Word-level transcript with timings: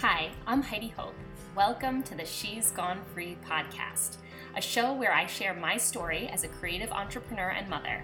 Hi, 0.00 0.32
I'm 0.44 0.60
Heidi 0.60 0.88
Hope. 0.88 1.14
Welcome 1.54 2.02
to 2.02 2.16
the 2.16 2.24
She's 2.24 2.72
Gone 2.72 3.00
Free 3.14 3.38
podcast, 3.48 4.16
a 4.56 4.60
show 4.60 4.92
where 4.92 5.14
I 5.14 5.24
share 5.26 5.54
my 5.54 5.76
story 5.76 6.28
as 6.32 6.42
a 6.42 6.48
creative 6.48 6.90
entrepreneur 6.90 7.50
and 7.50 7.70
mother, 7.70 8.02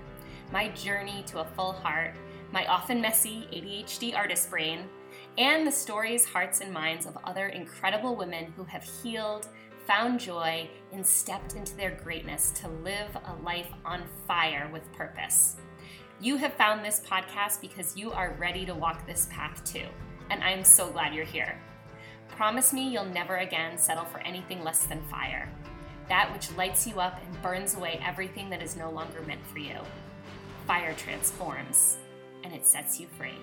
my 0.53 0.69
journey 0.69 1.25
to 1.27 1.41
a 1.41 1.45
full 1.45 1.73
heart, 1.73 2.15
my 2.53 2.65
often 2.67 3.01
messy 3.01 3.49
ADHD 3.53 4.17
artist 4.17 4.51
brain, 4.51 4.85
and 5.37 5.67
the 5.67 5.73
stories, 5.73 6.25
hearts, 6.25 6.61
and 6.61 6.73
minds 6.73 7.07
of 7.07 7.19
other 7.25 7.49
incredible 7.49 8.15
women 8.15 8.53
who 8.57 8.63
have 8.63 8.85
healed, 8.85 9.49
found 9.85 10.21
joy, 10.21 10.71
and 10.93 11.05
stepped 11.05 11.57
into 11.57 11.77
their 11.77 11.91
greatness 11.91 12.53
to 12.53 12.69
live 12.69 13.17
a 13.17 13.35
life 13.43 13.73
on 13.85 14.05
fire 14.29 14.71
with 14.73 14.91
purpose. 14.93 15.57
You 16.21 16.37
have 16.37 16.55
found 16.55 16.85
this 16.85 17.03
podcast 17.05 17.61
because 17.61 17.97
you 17.97 18.13
are 18.13 18.37
ready 18.39 18.65
to 18.65 18.77
walk 18.77 19.09
this 19.09 19.27
path 19.29 19.65
too, 19.65 19.89
and 20.31 20.43
I'm 20.45 20.63
so 20.63 20.89
glad 20.89 21.13
you're 21.13 21.25
here. 21.25 21.61
Promise 22.37 22.73
me 22.73 22.89
you'll 22.89 23.05
never 23.05 23.37
again 23.37 23.77
settle 23.77 24.05
for 24.05 24.21
anything 24.21 24.65
less 24.65 24.85
than 24.85 25.03
fire. 25.11 25.49
That 26.09 26.33
which 26.33 26.51
lights 26.57 26.87
you 26.87 26.99
up 26.99 27.21
and 27.25 27.43
burns 27.43 27.77
away 27.77 28.01
everything 28.05 28.51
that 28.51 28.63
is 28.63 28.77
no 28.77 28.91
longer 28.91 29.21
meant 29.23 29.47
for 29.47 29.59
you. 29.59 29.77
Fire 30.67 30.95
transforms, 30.95 31.99
and 32.43 32.53
it 32.53 32.67
sets 32.67 32.99
you 32.99 33.07
free. 33.19 33.39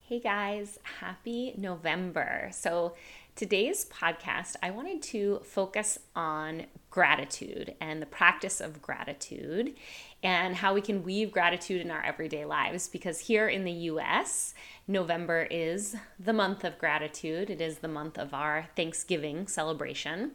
Hey 0.00 0.20
guys, 0.20 0.78
happy 1.00 1.52
November. 1.58 2.48
So, 2.52 2.94
today's 3.36 3.84
podcast, 3.84 4.56
I 4.62 4.70
wanted 4.70 5.02
to 5.02 5.42
focus 5.44 5.98
on 6.16 6.64
gratitude 6.98 7.76
and 7.80 8.02
the 8.02 8.06
practice 8.06 8.60
of 8.60 8.82
gratitude 8.82 9.72
and 10.20 10.56
how 10.56 10.74
we 10.74 10.80
can 10.80 11.04
weave 11.04 11.30
gratitude 11.30 11.80
in 11.80 11.92
our 11.92 12.04
everyday 12.04 12.44
lives. 12.44 12.88
Because 12.88 13.20
here 13.20 13.46
in 13.46 13.62
the 13.62 13.86
US, 13.92 14.52
November 14.88 15.46
is 15.48 15.94
the 16.18 16.32
month 16.32 16.64
of 16.64 16.76
gratitude, 16.76 17.50
it 17.50 17.60
is 17.60 17.78
the 17.78 17.86
month 17.86 18.18
of 18.18 18.34
our 18.34 18.66
Thanksgiving 18.74 19.46
celebration. 19.46 20.32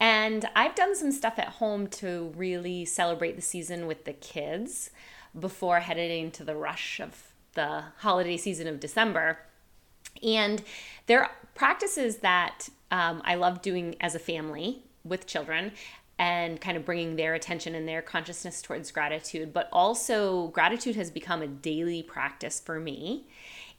And 0.00 0.48
I've 0.56 0.74
done 0.74 0.96
some 0.96 1.12
stuff 1.12 1.38
at 1.38 1.48
home 1.48 1.88
to 2.00 2.32
really 2.34 2.86
celebrate 2.86 3.36
the 3.36 3.42
season 3.42 3.86
with 3.86 4.06
the 4.06 4.14
kids 4.14 4.88
before 5.38 5.80
heading 5.80 6.30
to 6.30 6.44
the 6.44 6.56
rush 6.56 6.98
of 6.98 7.34
the 7.52 7.84
holiday 7.98 8.38
season 8.38 8.68
of 8.68 8.80
December. 8.80 9.38
And 10.22 10.62
there 11.08 11.24
are 11.24 11.30
practices 11.54 12.20
that 12.20 12.70
um, 12.90 13.20
I 13.26 13.34
love 13.34 13.60
doing 13.60 13.96
as 14.00 14.14
a 14.14 14.18
family 14.18 14.82
with 15.04 15.26
children 15.26 15.72
and 16.18 16.60
kind 16.60 16.76
of 16.76 16.84
bringing 16.84 17.16
their 17.16 17.34
attention 17.34 17.74
and 17.74 17.88
their 17.88 18.02
consciousness 18.02 18.62
towards 18.62 18.90
gratitude. 18.90 19.52
But 19.52 19.68
also, 19.72 20.48
gratitude 20.48 20.96
has 20.96 21.10
become 21.10 21.42
a 21.42 21.48
daily 21.48 22.02
practice 22.02 22.60
for 22.60 22.78
me. 22.78 23.26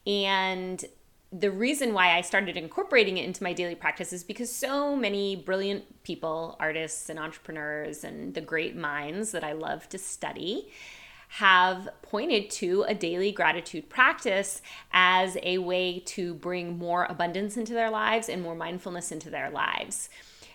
And 0.06 0.84
the 1.32 1.52
reason 1.52 1.94
why 1.94 2.16
I 2.16 2.22
started 2.22 2.56
incorporating 2.56 3.18
it 3.18 3.26
into 3.26 3.44
my 3.44 3.54
daily 3.54 3.76
practice 3.76 4.14
is 4.14 4.24
because 4.24 4.52
so 4.52 4.96
many 4.96 5.36
brilliant 5.36 6.04
people, 6.04 6.56
artists 6.60 7.10
and 7.10 7.20
entrepreneurs, 7.20 8.04
and 8.04 8.34
the 8.34 8.42
great 8.42 8.76
minds 8.76 9.32
that 9.32 9.44
I 9.44 9.54
love 9.54 9.90
to 9.90 9.98
study 9.98 10.70
have 11.28 11.90
pointed 12.02 12.50
to 12.50 12.84
a 12.88 12.94
daily 12.94 13.32
gratitude 13.32 13.90
practice 13.90 14.62
as 14.94 15.38
a 15.44 15.58
way 15.58 16.00
to 16.00 16.34
bring 16.36 16.78
more 16.78 17.06
abundance 17.06 17.58
into 17.58 17.74
their 17.74 17.90
lives 17.90 18.30
and 18.30 18.42
more 18.42 18.56
mindfulness 18.56 19.12
into 19.12 19.30
their 19.30 19.50
lives. 19.50 20.10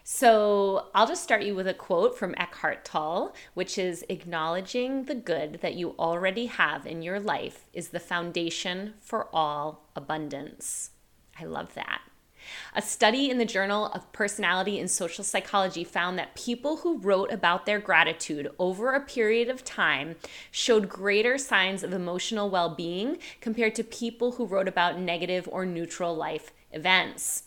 So 0.05 0.89
I'll 0.95 1.07
just 1.07 1.23
start 1.23 1.43
you 1.43 1.55
with 1.55 1.69
a 1.69 1.75
quote 1.75 2.17
from 2.17 2.35
Eckhart 2.37 2.85
Tolle, 2.85 3.35
which 3.55 3.79
is 3.79 4.05
acknowledging 4.09 5.05
the 5.05 5.15
good 5.15 5.61
that 5.63 5.75
you 5.75 5.95
already 5.99 6.47
have 6.47 6.87
in 6.87 7.03
your 7.03 7.21
life 7.21 7.67
is 7.73 7.89
the 7.89 8.01
foundation 8.01 8.95
for 9.01 9.29
all 9.33 9.89
abundance. 9.95 10.91
I 11.39 11.45
love 11.45 11.75
that. 11.75 12.01
A 12.75 12.83
study 12.83 13.31
in 13.31 13.39
the 13.39 13.45
Journal 13.45 13.87
of 13.89 14.11
Personality 14.13 14.81
and 14.81 14.91
Social 14.91 15.23
Psychology 15.23 15.85
found 15.85 16.19
that 16.19 16.35
people 16.35 16.79
who 16.79 16.99
wrote 16.99 17.31
about 17.31 17.67
their 17.67 17.79
gratitude 17.79 18.51
over 18.59 18.93
a 18.93 19.01
period 19.01 19.49
of 19.49 19.63
time 19.63 20.17
showed 20.51 20.89
greater 20.89 21.37
signs 21.37 21.83
of 21.83 21.93
emotional 21.93 22.51
well 22.51 22.75
being 22.75 23.19
compared 23.41 23.75
to 23.75 23.85
people 23.85 24.33
who 24.33 24.47
wrote 24.47 24.69
about 24.69 24.99
negative 24.99 25.49
or 25.53 25.67
neutral 25.67 26.17
life 26.17 26.53
events 26.73 27.45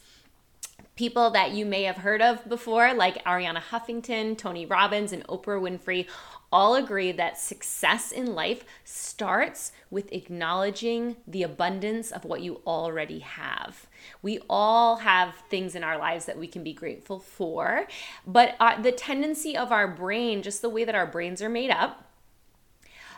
people 0.96 1.32
that 1.32 1.52
you 1.52 1.66
may 1.66 1.84
have 1.84 1.98
heard 1.98 2.22
of 2.22 2.48
before, 2.48 2.94
like 2.94 3.24
Arianna 3.26 3.62
Huffington, 3.62 4.38
Tony 4.38 4.66
Robbins, 4.66 5.12
and 5.12 5.26
Oprah 5.28 5.60
Winfrey, 5.60 6.08
all 6.52 6.76
agree 6.76 7.12
that 7.12 7.40
success 7.40 8.12
in 8.12 8.36
life 8.36 8.64
starts 8.84 9.72
with 9.90 10.14
acknowledging 10.14 11.16
the 11.28 11.42
abundance 11.42 12.12
of 12.12 12.26
what 12.26 12.42
you 12.42 12.62
already 12.68 13.20
have. 13.20 13.88
We 14.22 14.40
all 14.48 14.98
have 14.98 15.34
things 15.50 15.74
in 15.74 15.84
our 15.84 15.98
lives 15.98 16.26
that 16.26 16.38
we 16.38 16.48
can 16.48 16.64
be 16.64 16.74
grateful 16.74 17.20
for, 17.20 17.88
but 18.28 18.56
uh, 18.60 18.80
the 18.80 18.92
tendency 18.92 19.58
of 19.58 19.72
our 19.72 19.88
brain, 19.88 20.44
just 20.44 20.62
the 20.62 20.70
way 20.70 20.86
that 20.86 20.94
our 20.94 21.08
brains 21.08 21.42
are 21.42 21.50
made 21.50 21.72
up, 21.72 22.12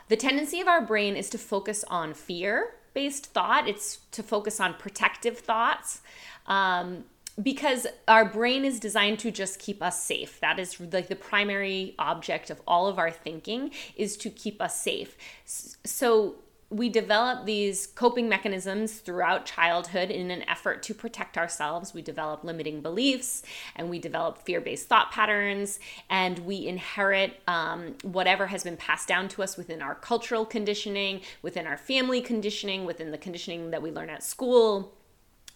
the 0.08 0.16
tendency 0.16 0.60
of 0.60 0.68
our 0.68 0.80
brain 0.80 1.14
is 1.14 1.28
to 1.30 1.38
focus 1.38 1.84
on 1.88 2.14
fear 2.14 2.72
based 2.94 3.26
thought, 3.26 3.68
it's 3.68 3.98
to 4.10 4.22
focus 4.22 4.58
on 4.58 4.72
protective 4.72 5.38
thoughts. 5.38 6.00
Um, 6.46 7.04
because 7.42 7.86
our 8.08 8.24
brain 8.24 8.64
is 8.64 8.80
designed 8.80 9.18
to 9.18 9.30
just 9.30 9.58
keep 9.58 9.82
us 9.82 10.02
safe 10.02 10.40
that 10.40 10.58
is 10.58 10.80
like 10.92 11.08
the 11.08 11.16
primary 11.16 11.94
object 11.98 12.50
of 12.50 12.60
all 12.66 12.86
of 12.86 12.98
our 12.98 13.10
thinking 13.10 13.70
is 13.96 14.16
to 14.16 14.30
keep 14.30 14.60
us 14.60 14.80
safe 14.80 15.16
so 15.44 16.36
we 16.68 16.88
develop 16.88 17.46
these 17.46 17.86
coping 17.86 18.28
mechanisms 18.28 18.94
throughout 18.94 19.46
childhood 19.46 20.10
in 20.10 20.32
an 20.32 20.42
effort 20.48 20.82
to 20.82 20.94
protect 20.94 21.38
ourselves. 21.38 21.94
We 21.94 22.02
develop 22.02 22.42
limiting 22.42 22.80
beliefs 22.80 23.44
and 23.76 23.88
we 23.88 24.00
develop 24.00 24.38
fear 24.38 24.60
based 24.60 24.88
thought 24.88 25.12
patterns, 25.12 25.78
and 26.10 26.40
we 26.40 26.66
inherit 26.66 27.40
um, 27.46 27.94
whatever 28.02 28.48
has 28.48 28.64
been 28.64 28.76
passed 28.76 29.06
down 29.06 29.28
to 29.28 29.44
us 29.44 29.56
within 29.56 29.80
our 29.80 29.94
cultural 29.94 30.44
conditioning, 30.44 31.20
within 31.40 31.66
our 31.68 31.76
family 31.76 32.20
conditioning, 32.20 32.84
within 32.84 33.12
the 33.12 33.18
conditioning 33.18 33.70
that 33.70 33.82
we 33.82 33.92
learn 33.92 34.10
at 34.10 34.24
school. 34.24 34.92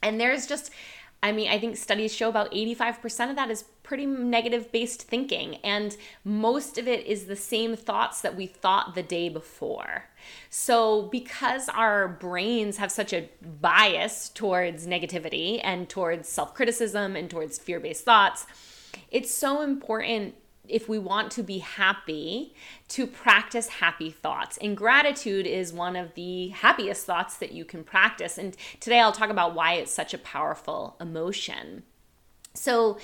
And 0.02 0.20
there's 0.20 0.46
just 0.46 0.70
I 1.22 1.32
mean, 1.32 1.50
I 1.50 1.58
think 1.58 1.76
studies 1.76 2.14
show 2.14 2.28
about 2.30 2.50
85% 2.52 3.30
of 3.30 3.36
that 3.36 3.50
is 3.50 3.64
pretty 3.82 4.06
negative 4.06 4.72
based 4.72 5.02
thinking. 5.02 5.56
And 5.56 5.96
most 6.24 6.78
of 6.78 6.88
it 6.88 7.06
is 7.06 7.26
the 7.26 7.36
same 7.36 7.76
thoughts 7.76 8.22
that 8.22 8.36
we 8.36 8.46
thought 8.46 8.94
the 8.94 9.02
day 9.02 9.28
before. 9.28 10.04
So, 10.48 11.02
because 11.02 11.68
our 11.68 12.08
brains 12.08 12.78
have 12.78 12.90
such 12.90 13.12
a 13.12 13.28
bias 13.42 14.30
towards 14.30 14.86
negativity 14.86 15.60
and 15.62 15.88
towards 15.88 16.28
self 16.28 16.54
criticism 16.54 17.16
and 17.16 17.28
towards 17.28 17.58
fear 17.58 17.80
based 17.80 18.04
thoughts, 18.04 18.46
it's 19.10 19.32
so 19.32 19.60
important 19.60 20.34
if 20.70 20.88
we 20.88 20.98
want 20.98 21.30
to 21.32 21.42
be 21.42 21.58
happy, 21.58 22.54
to 22.88 23.06
practice 23.06 23.68
happy 23.68 24.10
thoughts. 24.10 24.56
And 24.58 24.76
gratitude 24.76 25.46
is 25.46 25.72
one 25.72 25.96
of 25.96 26.14
the 26.14 26.48
happiest 26.48 27.06
thoughts 27.06 27.36
that 27.38 27.52
you 27.52 27.64
can 27.64 27.84
practice. 27.84 28.38
And 28.38 28.56
today 28.80 29.00
I'll 29.00 29.12
talk 29.12 29.30
about 29.30 29.54
why 29.54 29.74
it's 29.74 29.92
such 29.92 30.14
a 30.14 30.18
powerful 30.18 30.96
emotion. 31.00 31.82
So, 32.54 32.98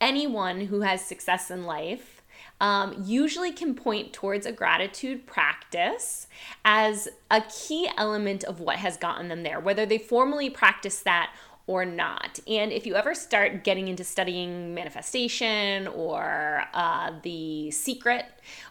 anyone 0.00 0.62
who 0.62 0.82
has 0.82 1.04
success 1.04 1.50
in 1.50 1.64
life 1.64 2.22
um, 2.60 3.02
usually 3.04 3.52
can 3.52 3.74
point 3.74 4.12
towards 4.12 4.44
a 4.44 4.52
gratitude 4.52 5.26
practice 5.26 6.26
as 6.64 7.08
a 7.30 7.42
key 7.42 7.88
element 7.96 8.42
of 8.44 8.60
what 8.60 8.76
has 8.76 8.96
gotten 8.96 9.28
them 9.28 9.42
there, 9.42 9.60
whether 9.60 9.86
they 9.86 9.98
formally 9.98 10.50
practice 10.50 11.00
that 11.00 11.32
or 11.68 11.84
not. 11.84 12.40
And 12.48 12.72
if 12.72 12.86
you 12.86 12.96
ever 12.96 13.14
start 13.14 13.62
getting 13.62 13.86
into 13.86 14.02
studying 14.02 14.74
manifestation 14.74 15.86
or 15.86 16.64
uh, 16.72 17.12
the 17.22 17.70
secret 17.70 18.24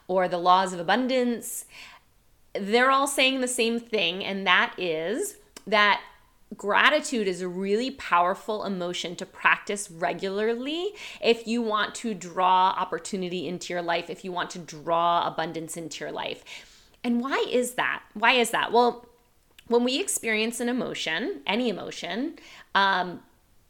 or 0.07 0.27
the 0.27 0.39
laws 0.39 0.73
of 0.73 0.79
abundance, 0.79 1.65
they're 2.53 2.91
all 2.91 3.07
saying 3.07 3.39
the 3.39 3.47
same 3.47 3.79
thing, 3.79 4.25
and 4.25 4.45
that 4.47 4.73
is 4.77 5.37
that 5.67 6.01
gratitude 6.55 7.27
is 7.27 7.41
a 7.41 7.47
really 7.47 7.91
powerful 7.91 8.63
emotion 8.63 9.15
to 9.17 9.25
practice 9.25 9.91
regularly 9.91 10.93
if 11.21 11.45
you 11.45 11.61
want 11.61 11.93
to 11.93 12.13
draw 12.13 12.69
opportunity 12.69 13.47
into 13.47 13.73
your 13.73 13.81
life, 13.81 14.09
if 14.09 14.23
you 14.23 14.31
want 14.31 14.49
to 14.49 14.59
draw 14.59 15.27
abundance 15.27 15.77
into 15.77 16.03
your 16.03 16.11
life. 16.11 16.43
And 17.03 17.21
why 17.21 17.45
is 17.51 17.73
that? 17.73 18.01
Why 18.13 18.33
is 18.33 18.51
that? 18.51 18.71
Well, 18.71 19.07
when 19.67 19.83
we 19.83 19.99
experience 19.99 20.59
an 20.59 20.69
emotion, 20.69 21.41
any 21.45 21.69
emotion, 21.69 22.39
um, 22.77 23.21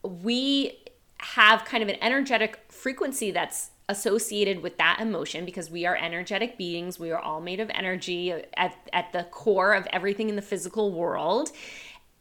we 0.04 0.84
have 1.20 1.64
kind 1.64 1.82
of 1.82 1.88
an 1.88 1.96
energetic 2.02 2.60
frequency 2.68 3.32
that's 3.32 3.72
associated 3.88 4.62
with 4.62 4.78
that 4.78 5.00
emotion 5.00 5.46
because 5.46 5.72
we 5.72 5.86
are 5.86 5.96
energetic 5.96 6.58
beings. 6.58 7.00
We 7.00 7.12
are 7.12 7.20
all 7.20 7.40
made 7.40 7.62
of 7.62 7.72
energy 7.74 8.34
at, 8.56 8.76
at 8.92 9.14
the 9.14 9.24
core 9.24 9.74
of 9.74 9.88
everything 9.94 10.28
in 10.28 10.36
the 10.36 10.42
physical 10.42 10.92
world. 10.92 11.52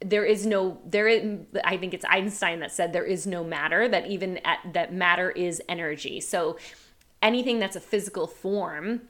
There 0.00 0.24
is 0.24 0.46
no 0.46 0.78
there 0.86 1.08
is 1.08 1.40
I 1.64 1.76
think 1.76 1.92
it's 1.92 2.04
Einstein 2.08 2.60
that 2.60 2.70
said 2.70 2.92
there 2.92 3.04
is 3.04 3.26
no 3.26 3.42
matter 3.42 3.88
that 3.88 4.06
even 4.06 4.38
at 4.44 4.58
that 4.72 4.94
matter 4.94 5.30
is 5.30 5.60
energy. 5.68 6.20
So 6.20 6.56
anything 7.20 7.58
that's 7.58 7.76
a 7.76 7.80
physical 7.80 8.28
form 8.28 9.00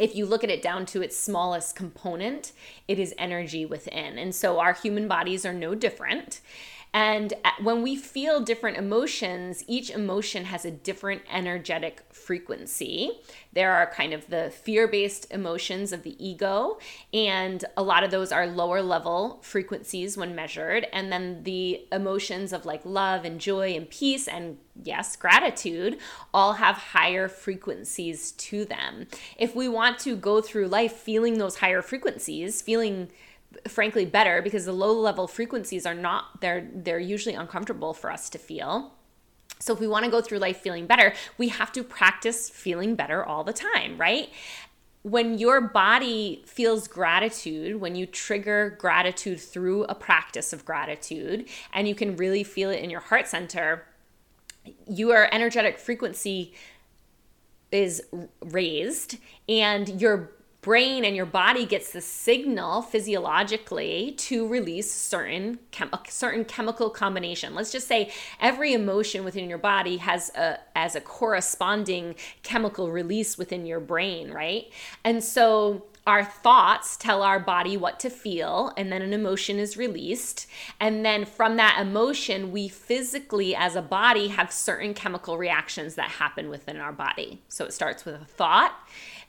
if 0.00 0.14
you 0.14 0.24
look 0.24 0.42
at 0.42 0.50
it 0.50 0.62
down 0.62 0.86
to 0.86 1.02
its 1.02 1.16
smallest 1.16 1.76
component, 1.76 2.52
it 2.88 2.98
is 2.98 3.14
energy 3.18 3.66
within. 3.66 4.18
And 4.18 4.34
so 4.34 4.58
our 4.58 4.72
human 4.72 5.06
bodies 5.08 5.44
are 5.44 5.52
no 5.52 5.74
different. 5.74 6.40
And 6.92 7.32
uh, 7.44 7.50
when 7.62 7.82
we 7.82 7.94
feel 7.94 8.40
different 8.40 8.76
emotions, 8.76 9.62
each 9.68 9.90
emotion 9.90 10.44
has 10.46 10.64
a 10.64 10.70
different 10.70 11.22
energetic 11.30 12.02
frequency. 12.10 13.12
There 13.52 13.72
are 13.72 13.86
kind 13.86 14.12
of 14.12 14.28
the 14.28 14.50
fear 14.50 14.88
based 14.88 15.30
emotions 15.30 15.92
of 15.92 16.02
the 16.02 16.16
ego, 16.24 16.78
and 17.14 17.64
a 17.76 17.82
lot 17.82 18.02
of 18.02 18.10
those 18.10 18.32
are 18.32 18.46
lower 18.46 18.82
level 18.82 19.38
frequencies 19.42 20.16
when 20.16 20.34
measured. 20.34 20.86
And 20.92 21.12
then 21.12 21.44
the 21.44 21.86
emotions 21.92 22.52
of 22.52 22.66
like 22.66 22.84
love 22.84 23.24
and 23.24 23.40
joy 23.40 23.74
and 23.74 23.88
peace 23.88 24.26
and 24.26 24.58
yes, 24.82 25.14
gratitude, 25.14 25.98
all 26.32 26.54
have 26.54 26.76
higher 26.76 27.28
frequencies 27.28 28.32
to 28.32 28.64
them. 28.64 29.06
If 29.36 29.54
we 29.54 29.68
want 29.68 29.98
to 30.00 30.16
go 30.16 30.40
through 30.40 30.68
life 30.68 30.92
feeling 30.92 31.38
those 31.38 31.58
higher 31.58 31.82
frequencies, 31.82 32.62
feeling 32.62 33.10
frankly 33.68 34.04
better 34.04 34.42
because 34.42 34.64
the 34.64 34.72
low 34.72 34.92
level 34.92 35.26
frequencies 35.26 35.86
are 35.86 35.94
not 35.94 36.40
they're 36.40 36.68
they're 36.74 37.00
usually 37.00 37.34
uncomfortable 37.34 37.92
for 37.94 38.10
us 38.10 38.30
to 38.30 38.38
feel. 38.38 38.92
So 39.58 39.74
if 39.74 39.80
we 39.80 39.88
want 39.88 40.04
to 40.04 40.10
go 40.10 40.20
through 40.22 40.38
life 40.38 40.58
feeling 40.58 40.86
better, 40.86 41.12
we 41.36 41.48
have 41.48 41.70
to 41.72 41.84
practice 41.84 42.48
feeling 42.48 42.94
better 42.94 43.24
all 43.24 43.44
the 43.44 43.52
time, 43.52 43.98
right? 43.98 44.30
When 45.02 45.38
your 45.38 45.60
body 45.60 46.42
feels 46.46 46.88
gratitude, 46.88 47.80
when 47.80 47.94
you 47.94 48.06
trigger 48.06 48.76
gratitude 48.78 49.40
through 49.40 49.84
a 49.84 49.94
practice 49.94 50.52
of 50.52 50.64
gratitude 50.64 51.48
and 51.72 51.88
you 51.88 51.94
can 51.94 52.16
really 52.16 52.42
feel 52.42 52.70
it 52.70 52.82
in 52.82 52.90
your 52.90 53.00
heart 53.00 53.26
center, 53.26 53.86
your 54.86 55.32
energetic 55.34 55.78
frequency 55.78 56.54
is 57.72 58.02
raised 58.42 59.16
and 59.48 60.00
your 60.00 60.32
brain 60.62 61.04
and 61.04 61.16
your 61.16 61.26
body 61.26 61.64
gets 61.64 61.92
the 61.92 62.00
signal 62.00 62.82
physiologically 62.82 64.12
to 64.18 64.46
release 64.46 64.92
certain 64.92 65.58
chem- 65.70 65.90
certain 66.08 66.44
chemical 66.44 66.90
combination. 66.90 67.54
Let's 67.54 67.72
just 67.72 67.88
say 67.88 68.12
every 68.40 68.72
emotion 68.72 69.24
within 69.24 69.48
your 69.48 69.58
body 69.58 69.96
has 69.98 70.30
a 70.36 70.58
as 70.76 70.94
a 70.94 71.00
corresponding 71.00 72.14
chemical 72.42 72.90
release 72.90 73.38
within 73.38 73.64
your 73.66 73.80
brain, 73.80 74.30
right? 74.30 74.70
And 75.04 75.24
so 75.24 75.86
our 76.06 76.24
thoughts 76.24 76.96
tell 76.96 77.22
our 77.22 77.38
body 77.38 77.76
what 77.76 78.00
to 78.00 78.10
feel, 78.10 78.72
and 78.76 78.90
then 78.90 79.02
an 79.02 79.12
emotion 79.12 79.58
is 79.58 79.76
released. 79.76 80.46
And 80.80 81.04
then 81.04 81.24
from 81.24 81.56
that 81.56 81.78
emotion, 81.80 82.52
we 82.52 82.68
physically, 82.68 83.54
as 83.54 83.76
a 83.76 83.82
body, 83.82 84.28
have 84.28 84.50
certain 84.50 84.94
chemical 84.94 85.36
reactions 85.36 85.94
that 85.96 86.08
happen 86.08 86.48
within 86.48 86.78
our 86.78 86.92
body. 86.92 87.42
So 87.48 87.64
it 87.66 87.72
starts 87.72 88.04
with 88.04 88.14
a 88.14 88.24
thought, 88.24 88.74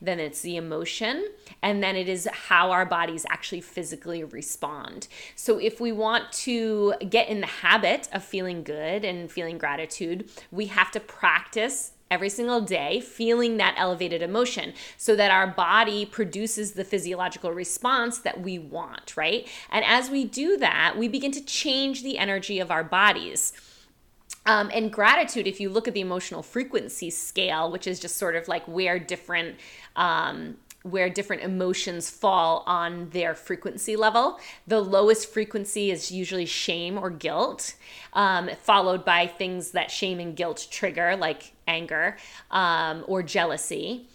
then 0.01 0.19
it's 0.19 0.41
the 0.41 0.57
emotion, 0.57 1.27
and 1.61 1.83
then 1.83 1.95
it 1.95 2.09
is 2.09 2.27
how 2.31 2.71
our 2.71 2.85
bodies 2.85 3.25
actually 3.29 3.61
physically 3.61 4.23
respond. 4.23 5.07
So 5.35 5.59
if 5.59 5.79
we 5.79 5.91
want 5.91 6.31
to 6.33 6.95
get 7.09 7.29
in 7.29 7.41
the 7.41 7.47
habit 7.47 8.09
of 8.11 8.23
feeling 8.23 8.63
good 8.63 9.05
and 9.05 9.31
feeling 9.31 9.57
gratitude, 9.57 10.29
we 10.51 10.65
have 10.67 10.91
to 10.91 10.99
practice 10.99 11.91
every 12.09 12.29
single 12.29 12.59
day 12.59 12.99
feeling 12.99 13.55
that 13.57 13.73
elevated 13.77 14.21
emotion 14.21 14.73
so 14.97 15.15
that 15.15 15.31
our 15.31 15.47
body 15.47 16.05
produces 16.05 16.73
the 16.73 16.83
physiological 16.83 17.51
response 17.51 18.19
that 18.19 18.41
we 18.41 18.59
want, 18.59 19.15
right? 19.15 19.47
And 19.71 19.85
as 19.85 20.09
we 20.09 20.25
do 20.25 20.57
that, 20.57 20.97
we 20.97 21.07
begin 21.07 21.31
to 21.31 21.45
change 21.45 22.03
the 22.03 22.17
energy 22.17 22.59
of 22.59 22.69
our 22.69 22.83
bodies. 22.83 23.53
Um, 24.45 24.71
and 24.73 24.91
gratitude, 24.91 25.47
if 25.47 25.59
you 25.59 25.69
look 25.69 25.87
at 25.87 25.93
the 25.93 26.01
emotional 26.01 26.41
frequency 26.41 27.09
scale, 27.09 27.71
which 27.71 27.85
is 27.85 27.99
just 27.99 28.17
sort 28.17 28.35
of 28.35 28.47
like 28.47 28.67
where 28.67 28.97
different 28.97 29.57
um, 29.95 30.57
where 30.83 31.09
different 31.09 31.43
emotions 31.43 32.09
fall 32.09 32.63
on 32.65 33.09
their 33.11 33.35
frequency 33.35 33.95
level. 33.95 34.39
The 34.65 34.81
lowest 34.81 35.31
frequency 35.31 35.91
is 35.91 36.11
usually 36.11 36.47
shame 36.47 36.97
or 36.97 37.11
guilt, 37.11 37.75
um, 38.13 38.49
followed 38.63 39.05
by 39.05 39.27
things 39.27 39.71
that 39.71 39.91
shame 39.91 40.19
and 40.19 40.35
guilt 40.35 40.67
trigger, 40.71 41.15
like 41.15 41.53
anger 41.67 42.17
um, 42.49 43.03
or 43.07 43.21
jealousy 43.21 44.07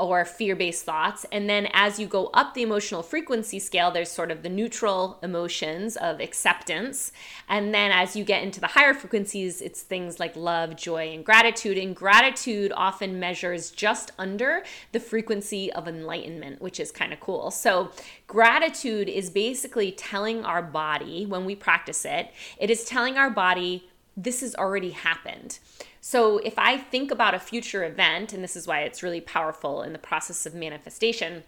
or 0.00 0.24
fear 0.24 0.56
based 0.56 0.84
thoughts. 0.84 1.26
And 1.30 1.48
then 1.48 1.68
as 1.72 2.00
you 2.00 2.06
go 2.06 2.26
up 2.32 2.54
the 2.54 2.62
emotional 2.62 3.02
frequency 3.02 3.58
scale, 3.58 3.90
there's 3.90 4.10
sort 4.10 4.30
of 4.30 4.42
the 4.42 4.48
neutral 4.48 5.18
emotions 5.22 5.96
of 5.96 6.20
acceptance. 6.20 7.12
And 7.48 7.74
then 7.74 7.92
as 7.92 8.16
you 8.16 8.24
get 8.24 8.42
into 8.42 8.60
the 8.60 8.68
higher 8.68 8.94
frequencies, 8.94 9.60
it's 9.60 9.82
things 9.82 10.18
like 10.18 10.34
love, 10.34 10.76
joy, 10.76 11.12
and 11.12 11.24
gratitude. 11.24 11.76
And 11.76 11.94
gratitude 11.94 12.72
often 12.74 13.20
measures 13.20 13.70
just 13.70 14.12
under 14.18 14.64
the 14.92 15.00
frequency 15.00 15.72
of 15.72 15.86
enlightenment, 15.86 16.62
which 16.62 16.80
is 16.80 16.90
kind 16.90 17.12
of 17.12 17.20
cool. 17.20 17.50
So, 17.50 17.90
gratitude 18.26 19.08
is 19.08 19.28
basically 19.28 19.92
telling 19.92 20.44
our 20.44 20.62
body 20.62 21.26
when 21.26 21.44
we 21.44 21.54
practice 21.54 22.04
it, 22.04 22.30
it 22.58 22.70
is 22.70 22.84
telling 22.84 23.16
our 23.16 23.30
body, 23.30 23.90
this 24.16 24.40
has 24.40 24.54
already 24.54 24.90
happened. 24.90 25.58
So 26.00 26.38
if 26.38 26.58
I 26.58 26.78
think 26.78 27.10
about 27.10 27.34
a 27.34 27.38
future 27.38 27.84
event, 27.84 28.32
and 28.32 28.42
this 28.42 28.56
is 28.56 28.66
why 28.66 28.80
it's 28.80 29.02
really 29.02 29.20
powerful 29.20 29.82
in 29.82 29.92
the 29.92 29.98
process 29.98 30.46
of 30.46 30.54
manifestation, 30.54 31.44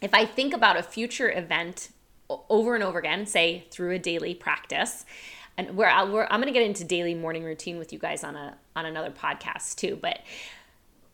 if 0.00 0.14
I 0.14 0.24
think 0.24 0.54
about 0.54 0.76
a 0.76 0.82
future 0.82 1.30
event 1.30 1.90
over 2.48 2.74
and 2.74 2.82
over 2.82 2.98
again, 2.98 3.26
say 3.26 3.66
through 3.70 3.92
a 3.92 3.98
daily 3.98 4.34
practice, 4.34 5.04
and 5.58 5.76
where, 5.76 5.90
I, 5.90 6.02
am 6.02 6.10
going 6.10 6.46
to 6.46 6.52
get 6.52 6.62
into 6.62 6.84
daily 6.84 7.14
morning 7.14 7.44
routine 7.44 7.78
with 7.78 7.92
you 7.92 7.98
guys 7.98 8.24
on 8.24 8.34
a 8.36 8.56
on 8.74 8.86
another 8.86 9.10
podcast 9.10 9.76
too, 9.76 9.98
but 10.00 10.20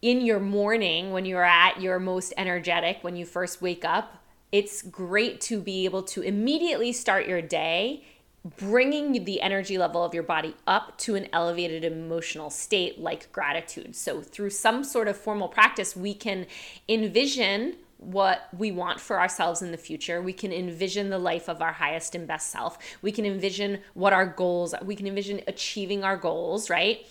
in 0.00 0.20
your 0.20 0.38
morning 0.38 1.10
when 1.10 1.24
you're 1.24 1.44
at 1.44 1.80
your 1.80 1.98
most 1.98 2.32
energetic 2.36 2.98
when 3.02 3.16
you 3.16 3.26
first 3.26 3.60
wake 3.60 3.84
up, 3.84 4.22
it's 4.52 4.82
great 4.82 5.40
to 5.40 5.60
be 5.60 5.84
able 5.84 6.02
to 6.02 6.22
immediately 6.22 6.92
start 6.92 7.26
your 7.26 7.42
day 7.42 8.04
bringing 8.44 9.24
the 9.24 9.40
energy 9.40 9.78
level 9.78 10.04
of 10.04 10.14
your 10.14 10.22
body 10.22 10.54
up 10.66 10.96
to 10.98 11.14
an 11.14 11.28
elevated 11.32 11.84
emotional 11.84 12.50
state 12.50 12.98
like 12.98 13.30
gratitude. 13.32 13.96
So, 13.96 14.22
through 14.22 14.50
some 14.50 14.84
sort 14.84 15.08
of 15.08 15.16
formal 15.16 15.48
practice, 15.48 15.96
we 15.96 16.14
can 16.14 16.46
envision 16.88 17.76
what 17.98 18.48
we 18.56 18.70
want 18.70 19.00
for 19.00 19.18
ourselves 19.18 19.60
in 19.60 19.72
the 19.72 19.76
future. 19.76 20.22
We 20.22 20.32
can 20.32 20.52
envision 20.52 21.10
the 21.10 21.18
life 21.18 21.48
of 21.48 21.60
our 21.60 21.72
highest 21.72 22.14
and 22.14 22.28
best 22.28 22.50
self. 22.50 22.78
We 23.02 23.10
can 23.10 23.26
envision 23.26 23.80
what 23.94 24.12
our 24.12 24.26
goals, 24.26 24.74
we 24.82 24.94
can 24.94 25.08
envision 25.08 25.40
achieving 25.48 26.04
our 26.04 26.16
goals, 26.16 26.70
right? 26.70 27.04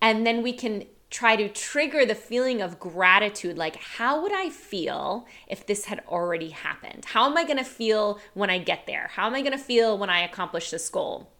And 0.00 0.24
then 0.26 0.42
we 0.42 0.52
can 0.52 0.84
try 1.10 1.36
to 1.36 1.48
trigger 1.48 2.06
the 2.06 2.14
feeling 2.14 2.62
of 2.62 2.78
gratitude 2.78 3.58
like 3.58 3.76
how 3.76 4.22
would 4.22 4.32
i 4.32 4.48
feel 4.48 5.26
if 5.48 5.66
this 5.66 5.86
had 5.86 6.02
already 6.08 6.50
happened? 6.50 7.04
How 7.04 7.26
am 7.26 7.36
i 7.36 7.44
going 7.44 7.58
to 7.58 7.64
feel 7.64 8.18
when 8.34 8.50
i 8.50 8.58
get 8.58 8.86
there? 8.86 9.10
How 9.12 9.26
am 9.26 9.34
i 9.34 9.40
going 9.40 9.52
to 9.52 9.58
feel 9.58 9.98
when 9.98 10.10
i 10.10 10.20
accomplish 10.20 10.70
this 10.70 10.88
goal? 10.88 11.30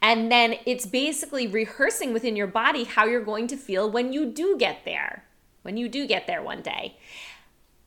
And 0.00 0.30
then 0.30 0.54
it's 0.64 0.86
basically 0.86 1.46
rehearsing 1.46 2.12
within 2.12 2.36
your 2.36 2.46
body 2.46 2.84
how 2.84 3.04
you're 3.04 3.20
going 3.20 3.48
to 3.48 3.56
feel 3.56 3.90
when 3.90 4.12
you 4.12 4.26
do 4.26 4.56
get 4.56 4.84
there 4.84 5.24
when 5.62 5.76
you 5.76 5.88
do 5.88 6.06
get 6.06 6.26
there 6.26 6.42
one 6.42 6.62
day. 6.62 6.96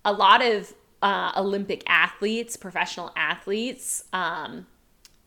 A 0.05 0.13
lot 0.13 0.43
of 0.43 0.73
uh, 1.01 1.31
olympic 1.35 1.83
athletes 1.87 2.55
professional 2.55 3.11
athletes 3.15 4.03
um, 4.13 4.67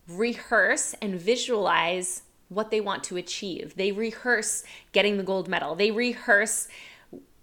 rehearse 0.07 0.95
and 1.03 1.17
visualize 1.17 2.23
what 2.54 2.70
they 2.70 2.80
want 2.80 3.04
to 3.04 3.16
achieve. 3.16 3.75
They 3.76 3.92
rehearse 3.92 4.64
getting 4.92 5.16
the 5.16 5.23
gold 5.23 5.49
medal. 5.49 5.75
They 5.75 5.90
rehearse, 5.90 6.68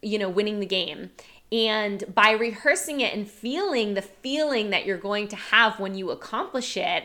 you 0.01 0.17
know, 0.17 0.29
winning 0.29 0.59
the 0.59 0.65
game. 0.65 1.11
And 1.51 2.03
by 2.13 2.31
rehearsing 2.31 3.01
it 3.01 3.13
and 3.13 3.29
feeling 3.29 3.93
the 3.93 4.01
feeling 4.01 4.69
that 4.69 4.85
you're 4.85 4.97
going 4.97 5.27
to 5.29 5.35
have 5.35 5.79
when 5.79 5.95
you 5.95 6.09
accomplish 6.09 6.77
it, 6.77 7.03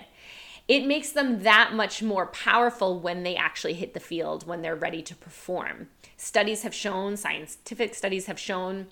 it 0.68 0.86
makes 0.86 1.10
them 1.10 1.42
that 1.42 1.74
much 1.74 2.02
more 2.02 2.26
powerful 2.26 2.98
when 2.98 3.22
they 3.22 3.36
actually 3.36 3.74
hit 3.74 3.94
the 3.94 4.00
field, 4.00 4.46
when 4.46 4.62
they're 4.62 4.76
ready 4.76 5.02
to 5.02 5.14
perform. 5.14 5.88
Studies 6.16 6.62
have 6.62 6.74
shown, 6.74 7.16
scientific 7.16 7.94
studies 7.94 8.26
have 8.26 8.38
shown 8.38 8.86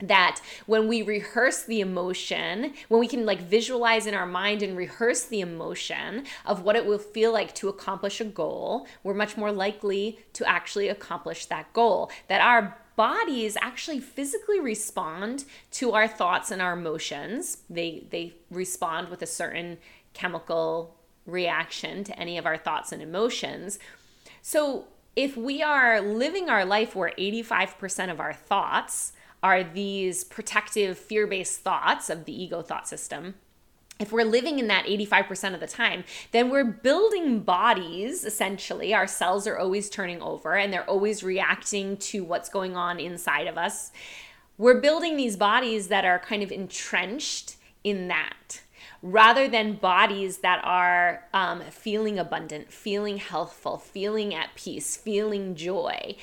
that 0.00 0.40
when 0.66 0.88
we 0.88 1.00
rehearse 1.02 1.62
the 1.62 1.80
emotion, 1.80 2.74
when 2.88 3.00
we 3.00 3.08
can 3.08 3.24
like 3.24 3.40
visualize 3.40 4.06
in 4.06 4.14
our 4.14 4.26
mind 4.26 4.62
and 4.62 4.76
rehearse 4.76 5.24
the 5.24 5.40
emotion 5.40 6.24
of 6.44 6.62
what 6.62 6.76
it 6.76 6.84
will 6.84 6.98
feel 6.98 7.32
like 7.32 7.54
to 7.54 7.68
accomplish 7.68 8.20
a 8.20 8.24
goal, 8.24 8.86
we're 9.02 9.14
much 9.14 9.36
more 9.36 9.52
likely 9.52 10.18
to 10.34 10.46
actually 10.46 10.88
accomplish 10.88 11.46
that 11.46 11.72
goal. 11.72 12.10
That 12.28 12.42
our 12.42 12.76
bodies 12.96 13.56
actually 13.60 14.00
physically 14.00 14.60
respond 14.60 15.44
to 15.70 15.92
our 15.92 16.08
thoughts 16.08 16.50
and 16.50 16.60
our 16.60 16.74
emotions. 16.74 17.58
They 17.70 18.06
they 18.10 18.34
respond 18.50 19.08
with 19.08 19.22
a 19.22 19.26
certain 19.26 19.78
chemical 20.12 20.96
reaction 21.26 22.04
to 22.04 22.18
any 22.18 22.38
of 22.38 22.46
our 22.46 22.56
thoughts 22.56 22.92
and 22.92 23.02
emotions. 23.02 23.78
So 24.42 24.88
if 25.14 25.36
we 25.36 25.62
are 25.62 26.00
living 26.00 26.50
our 26.50 26.64
life 26.64 26.94
where 26.94 27.12
85% 27.18 28.10
of 28.10 28.20
our 28.20 28.34
thoughts 28.34 29.12
are 29.46 29.64
these 29.64 30.24
protective, 30.24 30.98
fear 30.98 31.26
based 31.26 31.60
thoughts 31.60 32.10
of 32.10 32.24
the 32.24 32.42
ego 32.42 32.62
thought 32.62 32.88
system. 32.88 33.34
If 33.98 34.12
we're 34.12 34.24
living 34.24 34.58
in 34.58 34.66
that 34.68 34.84
85% 34.84 35.54
of 35.54 35.60
the 35.60 35.66
time, 35.66 36.04
then 36.32 36.50
we're 36.50 36.64
building 36.64 37.40
bodies 37.40 38.24
essentially. 38.24 38.92
Our 38.92 39.06
cells 39.06 39.46
are 39.46 39.58
always 39.58 39.88
turning 39.88 40.20
over 40.20 40.54
and 40.54 40.72
they're 40.72 40.90
always 40.90 41.22
reacting 41.22 41.96
to 41.98 42.22
what's 42.22 42.50
going 42.50 42.76
on 42.76 43.00
inside 43.00 43.46
of 43.46 43.56
us 43.56 43.92
we're 44.58 44.80
building 44.80 45.16
these 45.16 45.36
bodies 45.36 45.88
that 45.88 46.04
are 46.04 46.18
kind 46.18 46.42
of 46.42 46.50
entrenched 46.50 47.56
in 47.84 48.08
that 48.08 48.62
rather 49.02 49.48
than 49.48 49.74
bodies 49.74 50.38
that 50.38 50.60
are 50.64 51.24
um, 51.34 51.60
feeling 51.70 52.18
abundant, 52.18 52.72
feeling 52.72 53.18
healthful, 53.18 53.76
feeling 53.76 54.34
at 54.34 54.54
peace, 54.54 54.96
feeling 54.96 55.54
joy. 55.54 56.16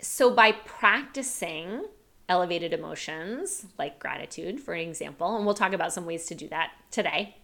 So, 0.00 0.30
by 0.30 0.52
practicing 0.52 1.86
elevated 2.28 2.72
emotions 2.72 3.66
like 3.78 3.98
gratitude, 3.98 4.60
for 4.60 4.74
example, 4.74 5.36
and 5.36 5.44
we'll 5.44 5.54
talk 5.54 5.72
about 5.72 5.92
some 5.92 6.06
ways 6.06 6.26
to 6.26 6.34
do 6.34 6.48
that 6.48 6.72
today, 6.90 7.36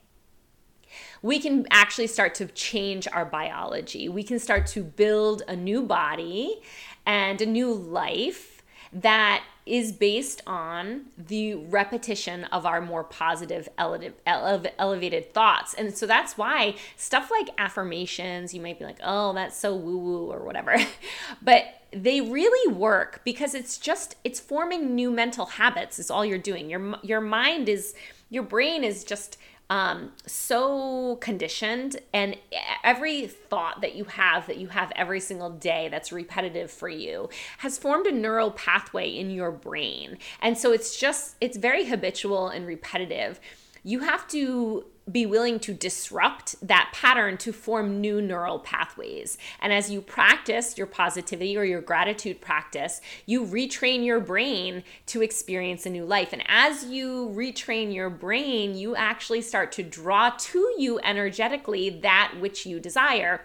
we 1.23 1.39
can 1.41 1.67
actually 1.71 2.07
start 2.07 2.35
to 2.37 2.47
change 2.47 3.09
our 3.13 3.25
biology. 3.25 4.09
We 4.09 4.23
can 4.23 4.39
start 4.39 4.67
to 4.69 4.83
build 4.83 5.43
a 5.49 5.57
new 5.57 5.83
body 5.83 6.61
and 7.07 7.41
a 7.41 7.47
new 7.47 7.73
life 7.73 8.63
that 8.93 9.43
is 9.67 9.93
based 9.93 10.43
on 10.47 11.07
the 11.17 11.55
repetition 11.55 12.45
of 12.45 12.67
our 12.67 12.81
more 12.81 13.03
positive, 13.03 13.69
elevated 13.79 15.33
thoughts. 15.33 15.75
And 15.75 15.97
so 15.97 16.07
that's 16.07 16.37
why 16.37 16.77
stuff 16.97 17.31
like 17.31 17.49
affirmations, 17.57 18.53
you 18.53 18.61
might 18.61 18.79
be 18.79 18.85
like, 18.85 19.01
oh, 19.03 19.33
that's 19.33 19.57
so 19.57 19.75
woo 19.75 19.99
woo 19.99 20.31
or 20.31 20.45
whatever. 20.45 20.77
but 21.43 21.65
they 21.95 22.21
really 22.21 22.73
work 22.73 23.21
because 23.25 23.55
it's 23.55 23.79
just 23.79 24.17
it's 24.25 24.41
forming 24.41 24.95
new 24.95 25.11
mental 25.11 25.47
habits 25.47 25.99
is 25.99 26.11
all 26.11 26.25
you're 26.25 26.39
doing 26.39 26.69
your 26.69 26.97
your 27.03 27.21
mind 27.21 27.69
is 27.69 27.95
your 28.31 28.43
brain 28.43 28.83
is 28.83 29.05
just 29.05 29.39
um, 29.71 30.13
so 30.27 31.17
conditioned, 31.17 31.97
and 32.13 32.37
every 32.83 33.27
thought 33.27 33.81
that 33.81 33.95
you 33.95 34.05
have, 34.05 34.47
that 34.47 34.59
you 34.59 34.69
have 34.69 34.93
every 34.95 35.21
single 35.21 35.51
day 35.51 35.89
that's 35.91 36.13
repetitive 36.13 36.71
for 36.71 36.89
you, 36.89 37.31
has 37.59 37.79
formed 37.79 38.07
a 38.07 38.13
neural 38.13 38.51
pathway 38.51 39.09
in 39.09 39.31
your 39.31 39.51
brain. 39.51 40.19
And 40.43 40.59
so 40.59 40.73
it's 40.73 40.99
just, 40.99 41.37
it's 41.41 41.57
very 41.57 41.87
habitual 41.87 42.49
and 42.49 42.67
repetitive. 42.67 43.41
You 43.83 44.01
have 44.01 44.29
to 44.29 44.85
be 45.11 45.27
willing 45.27 45.61
to 45.61 45.75
disrupt 45.75 46.57
that 46.67 46.91
pattern 46.95 47.37
to 47.37 47.53
form 47.53 48.01
new 48.01 48.23
neural 48.23 48.59
pathways. 48.59 49.37
And 49.61 49.73
as 49.73 49.91
you 49.91 50.01
practice 50.01 50.79
your 50.79 50.87
positivity 50.87 51.57
or 51.57 51.65
your 51.65 51.83
gratitude 51.83 52.41
practice, 52.41 53.01
you 53.27 53.45
retrain 53.45 54.05
your 54.05 54.21
brain 54.21 54.83
to 55.07 55.23
experience 55.23 55.85
a 55.85 55.91
new 55.91 56.05
life. 56.05 56.33
And 56.33 56.43
as 56.49 56.85
you 56.87 57.31
retrain 57.35 57.95
your 57.95 58.09
brain, 58.09 58.77
you 58.77 58.97
actually 58.97 59.43
start 59.43 59.73
to 59.73 59.83
draw 59.83 60.31
to 60.31 60.75
you 60.79 60.99
energetically 61.01 61.91
that 62.01 62.35
which 62.41 62.65
you 62.65 62.81
desire 62.81 63.43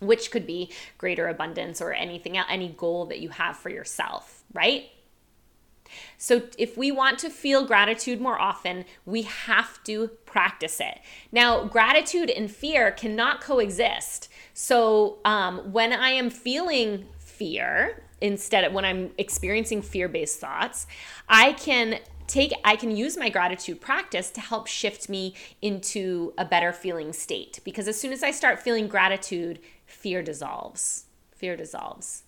which 0.00 0.32
could 0.32 0.46
be 0.46 0.68
greater 0.98 1.28
abundance 1.28 1.80
or 1.80 1.92
anything 1.92 2.36
else, 2.36 2.48
any 2.50 2.68
goal 2.70 3.06
that 3.06 3.20
you 3.20 3.28
have 3.28 3.56
for 3.56 3.68
yourself, 3.68 4.42
right? 4.52 4.90
So, 6.18 6.42
if 6.58 6.76
we 6.76 6.90
want 6.90 7.18
to 7.20 7.30
feel 7.30 7.66
gratitude 7.66 8.20
more 8.20 8.40
often, 8.40 8.84
we 9.04 9.22
have 9.22 9.82
to 9.84 10.08
practice 10.26 10.80
it. 10.80 11.00
Now, 11.30 11.64
gratitude 11.64 12.30
and 12.30 12.50
fear 12.50 12.90
cannot 12.90 13.40
coexist. 13.40 14.28
So, 14.54 15.18
um, 15.24 15.72
when 15.72 15.92
I 15.92 16.10
am 16.10 16.30
feeling 16.30 17.06
fear, 17.18 18.02
instead 18.20 18.64
of 18.64 18.72
when 18.72 18.84
I'm 18.84 19.10
experiencing 19.18 19.82
fear 19.82 20.08
based 20.08 20.40
thoughts, 20.40 20.86
I 21.28 21.52
can 21.54 21.98
take 22.26 22.52
I 22.64 22.76
can 22.76 22.94
use 22.96 23.16
my 23.16 23.28
gratitude 23.28 23.80
practice 23.80 24.30
to 24.30 24.40
help 24.40 24.66
shift 24.66 25.08
me 25.08 25.34
into 25.60 26.32
a 26.38 26.44
better 26.44 26.72
feeling 26.72 27.12
state 27.12 27.60
because 27.64 27.88
as 27.88 28.00
soon 28.00 28.12
as 28.12 28.22
I 28.22 28.30
start 28.30 28.60
feeling 28.60 28.88
gratitude, 28.88 29.58
fear 29.84 30.22
dissolves. 30.22 31.06
Fear 31.34 31.56
dissolves. 31.56 32.22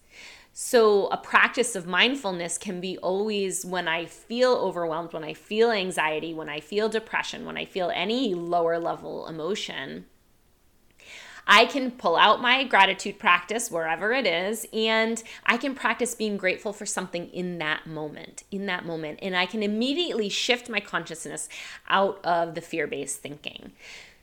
So, 0.56 1.08
a 1.08 1.16
practice 1.16 1.74
of 1.74 1.84
mindfulness 1.88 2.58
can 2.58 2.80
be 2.80 2.96
always 2.98 3.64
when 3.64 3.88
I 3.88 4.06
feel 4.06 4.52
overwhelmed, 4.52 5.12
when 5.12 5.24
I 5.24 5.34
feel 5.34 5.72
anxiety, 5.72 6.32
when 6.32 6.48
I 6.48 6.60
feel 6.60 6.88
depression, 6.88 7.44
when 7.44 7.56
I 7.56 7.64
feel 7.64 7.90
any 7.92 8.34
lower 8.34 8.78
level 8.78 9.26
emotion. 9.26 10.04
I 11.44 11.64
can 11.66 11.90
pull 11.90 12.14
out 12.14 12.40
my 12.40 12.62
gratitude 12.62 13.18
practice 13.18 13.68
wherever 13.68 14.12
it 14.12 14.28
is, 14.28 14.64
and 14.72 15.20
I 15.44 15.56
can 15.56 15.74
practice 15.74 16.14
being 16.14 16.36
grateful 16.36 16.72
for 16.72 16.86
something 16.86 17.30
in 17.30 17.58
that 17.58 17.88
moment, 17.88 18.44
in 18.52 18.66
that 18.66 18.86
moment. 18.86 19.18
And 19.22 19.36
I 19.36 19.46
can 19.46 19.60
immediately 19.60 20.28
shift 20.28 20.68
my 20.68 20.78
consciousness 20.78 21.48
out 21.88 22.24
of 22.24 22.54
the 22.54 22.60
fear 22.60 22.86
based 22.86 23.18
thinking. 23.18 23.72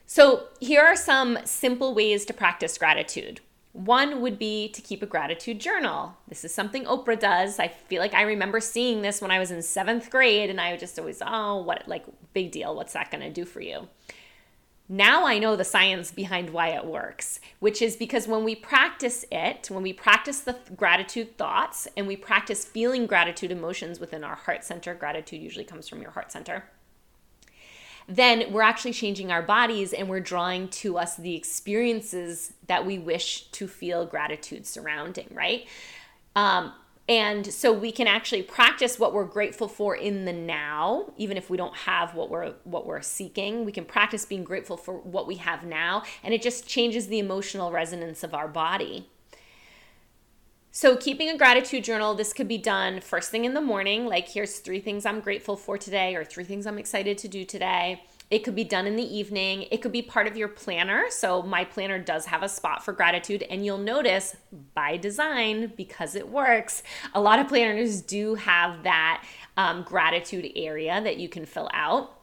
So, 0.06 0.44
here 0.60 0.80
are 0.80 0.96
some 0.96 1.40
simple 1.44 1.92
ways 1.92 2.24
to 2.24 2.32
practice 2.32 2.78
gratitude. 2.78 3.42
One 3.72 4.20
would 4.20 4.38
be 4.38 4.68
to 4.68 4.82
keep 4.82 5.02
a 5.02 5.06
gratitude 5.06 5.58
journal. 5.58 6.16
This 6.28 6.44
is 6.44 6.54
something 6.54 6.84
Oprah 6.84 7.18
does. 7.18 7.58
I 7.58 7.68
feel 7.68 8.02
like 8.02 8.12
I 8.12 8.22
remember 8.22 8.60
seeing 8.60 9.00
this 9.00 9.22
when 9.22 9.30
I 9.30 9.38
was 9.38 9.50
in 9.50 9.62
seventh 9.62 10.10
grade, 10.10 10.50
and 10.50 10.60
I 10.60 10.76
just 10.76 10.98
always, 10.98 11.22
oh, 11.24 11.62
what, 11.62 11.88
like, 11.88 12.04
big 12.34 12.50
deal. 12.50 12.74
What's 12.74 12.92
that 12.92 13.10
going 13.10 13.22
to 13.22 13.30
do 13.30 13.46
for 13.46 13.62
you? 13.62 13.88
Now 14.90 15.26
I 15.26 15.38
know 15.38 15.56
the 15.56 15.64
science 15.64 16.10
behind 16.10 16.50
why 16.50 16.68
it 16.68 16.84
works, 16.84 17.40
which 17.60 17.80
is 17.80 17.96
because 17.96 18.28
when 18.28 18.44
we 18.44 18.54
practice 18.54 19.24
it, 19.32 19.70
when 19.70 19.82
we 19.82 19.94
practice 19.94 20.40
the 20.40 20.58
gratitude 20.76 21.38
thoughts 21.38 21.88
and 21.96 22.06
we 22.06 22.16
practice 22.16 22.66
feeling 22.66 23.06
gratitude 23.06 23.50
emotions 23.50 24.00
within 24.00 24.22
our 24.22 24.34
heart 24.34 24.64
center, 24.64 24.94
gratitude 24.94 25.40
usually 25.40 25.64
comes 25.64 25.88
from 25.88 26.02
your 26.02 26.10
heart 26.10 26.30
center 26.30 26.64
then 28.16 28.52
we're 28.52 28.62
actually 28.62 28.92
changing 28.92 29.32
our 29.32 29.42
bodies 29.42 29.92
and 29.92 30.08
we're 30.08 30.20
drawing 30.20 30.68
to 30.68 30.98
us 30.98 31.16
the 31.16 31.34
experiences 31.34 32.52
that 32.66 32.84
we 32.84 32.98
wish 32.98 33.48
to 33.52 33.66
feel 33.66 34.04
gratitude 34.04 34.66
surrounding, 34.66 35.28
right? 35.32 35.66
Um, 36.36 36.72
and 37.08 37.46
so 37.46 37.72
we 37.72 37.90
can 37.90 38.06
actually 38.06 38.42
practice 38.42 38.98
what 38.98 39.12
we're 39.12 39.24
grateful 39.24 39.66
for 39.66 39.96
in 39.96 40.24
the 40.24 40.32
now, 40.32 41.12
even 41.16 41.36
if 41.36 41.50
we 41.50 41.56
don't 41.56 41.74
have 41.74 42.14
what 42.14 42.30
we're 42.30 42.54
what 42.64 42.86
we're 42.86 43.02
seeking. 43.02 43.64
We 43.64 43.72
can 43.72 43.84
practice 43.84 44.24
being 44.24 44.44
grateful 44.44 44.76
for 44.76 44.94
what 44.94 45.26
we 45.26 45.36
have 45.36 45.64
now, 45.64 46.04
and 46.22 46.32
it 46.32 46.42
just 46.42 46.66
changes 46.66 47.08
the 47.08 47.18
emotional 47.18 47.72
resonance 47.72 48.22
of 48.22 48.34
our 48.34 48.46
body. 48.46 49.08
So, 50.74 50.96
keeping 50.96 51.28
a 51.28 51.36
gratitude 51.36 51.84
journal, 51.84 52.14
this 52.14 52.32
could 52.32 52.48
be 52.48 52.56
done 52.56 53.02
first 53.02 53.30
thing 53.30 53.44
in 53.44 53.52
the 53.52 53.60
morning, 53.60 54.06
like 54.06 54.26
here's 54.26 54.58
three 54.58 54.80
things 54.80 55.04
I'm 55.04 55.20
grateful 55.20 55.54
for 55.54 55.76
today, 55.76 56.14
or 56.16 56.24
three 56.24 56.44
things 56.44 56.66
I'm 56.66 56.78
excited 56.78 57.18
to 57.18 57.28
do 57.28 57.44
today. 57.44 58.02
It 58.30 58.38
could 58.38 58.54
be 58.54 58.64
done 58.64 58.86
in 58.86 58.96
the 58.96 59.04
evening. 59.04 59.66
It 59.70 59.82
could 59.82 59.92
be 59.92 60.00
part 60.00 60.26
of 60.26 60.34
your 60.34 60.48
planner. 60.48 61.10
So, 61.10 61.42
my 61.42 61.66
planner 61.66 61.98
does 61.98 62.24
have 62.24 62.42
a 62.42 62.48
spot 62.48 62.82
for 62.82 62.94
gratitude, 62.94 63.42
and 63.50 63.66
you'll 63.66 63.76
notice 63.76 64.34
by 64.72 64.96
design, 64.96 65.74
because 65.76 66.14
it 66.14 66.26
works, 66.26 66.82
a 67.12 67.20
lot 67.20 67.38
of 67.38 67.48
planners 67.48 68.00
do 68.00 68.36
have 68.36 68.82
that 68.84 69.26
um, 69.58 69.82
gratitude 69.82 70.50
area 70.56 71.02
that 71.02 71.18
you 71.18 71.28
can 71.28 71.44
fill 71.44 71.68
out. 71.74 72.21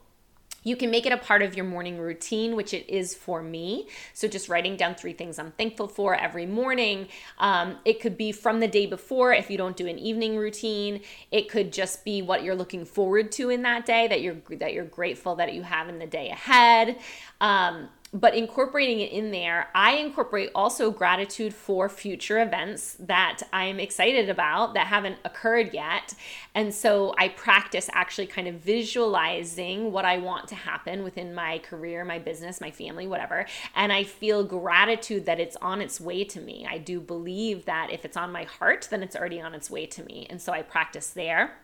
You 0.63 0.75
can 0.75 0.92
make 0.92 1.06
it 1.06 1.12
a 1.12 1.18
part 1.18 1.42
of 1.42 1.56
your 1.56 1.66
morning 1.66 1.98
routine, 1.98 2.56
which 2.56 2.74
it 2.74 2.89
is 2.89 3.16
for 3.16 3.42
me. 3.42 3.88
So, 4.13 4.28
just 4.28 4.50
writing 4.50 4.75
down 4.75 4.96
three 4.96 5.13
things 5.13 5.39
I'm 5.39 5.51
thankful 5.51 5.88
for 5.88 6.16
every 6.16 6.46
morning. 6.46 7.08
Um, 7.38 7.78
it 7.86 8.00
could 8.00 8.18
be 8.18 8.32
from 8.32 8.60
the 8.60 8.68
day 8.68 8.86
before 8.86 9.34
if 9.34 9.50
you 9.50 9.58
don't 9.58 9.78
do 9.78 9.88
an 9.88 10.00
evening 10.00 10.38
routine. 10.38 11.01
It 11.32 11.50
could 11.50 11.72
just 11.72 12.04
be 12.04 12.22
what 12.22 12.44
you're 12.44 12.56
looking 12.56 12.86
forward 12.86 13.32
to 13.34 13.50
in 13.50 13.62
that 13.63 13.86
day 13.86 14.08
that 14.08 14.22
you're 14.22 14.38
that 14.58 14.74
you're 14.74 14.86
grateful 14.86 15.36
that 15.36 15.54
you 15.54 15.63
have 15.63 15.89
in 15.89 16.00
the 16.00 16.08
day 16.08 16.30
ahead. 16.30 16.98
Um, 17.42 17.89
but 18.12 18.34
incorporating 18.34 19.00
it 19.01 19.12
in 19.12 19.32
there, 19.32 19.68
I 19.75 19.98
incorporate 19.98 20.50
also 20.56 20.89
gratitude 20.89 21.54
for 21.54 21.89
future 21.89 22.42
events 22.42 22.98
that 23.00 23.42
I'm 23.54 23.80
excited 23.80 24.30
about 24.30 24.74
that 24.74 24.88
haven't 24.88 25.18
occurred 25.24 25.74
yet. 25.74 26.16
And 26.56 26.74
so 26.74 27.13
I 27.18 27.28
practice 27.30 27.89
actually 27.94 28.28
kind 28.28 28.48
of 28.48 28.56
visualizing 28.56 29.92
what 29.92 30.06
I 30.06 30.18
want 30.18 30.48
to 30.48 30.56
happen 30.56 31.04
within 31.04 31.36
my 31.36 31.60
career, 31.60 32.04
my 32.04 32.18
business, 32.18 32.60
my 32.60 32.72
family, 32.72 33.06
whatever. 33.06 33.46
And 33.75 33.94
I 33.94 34.04
feel 34.04 34.44
gratitude 34.44 35.28
that 35.28 35.39
it's 35.39 35.56
on 35.58 35.80
its 35.82 36.01
way 36.01 36.24
to 36.24 36.42
me. 36.42 36.68
I 36.68 36.80
do 36.80 37.00
believe 37.00 37.66
that 37.66 37.92
if 37.92 38.06
it's 38.06 38.18
on 38.18 38.32
my 38.32 38.44
heart, 38.44 38.88
then 38.89 39.04
it's 39.04 39.16
already 39.16 39.39
on 39.39 39.54
its 39.54 39.70
way 39.70 39.86
to 39.86 40.04
me. 40.04 40.25
And 40.30 40.42
so 40.42 40.51
I 40.51 40.63
practice 40.63 41.12
there. 41.12 41.58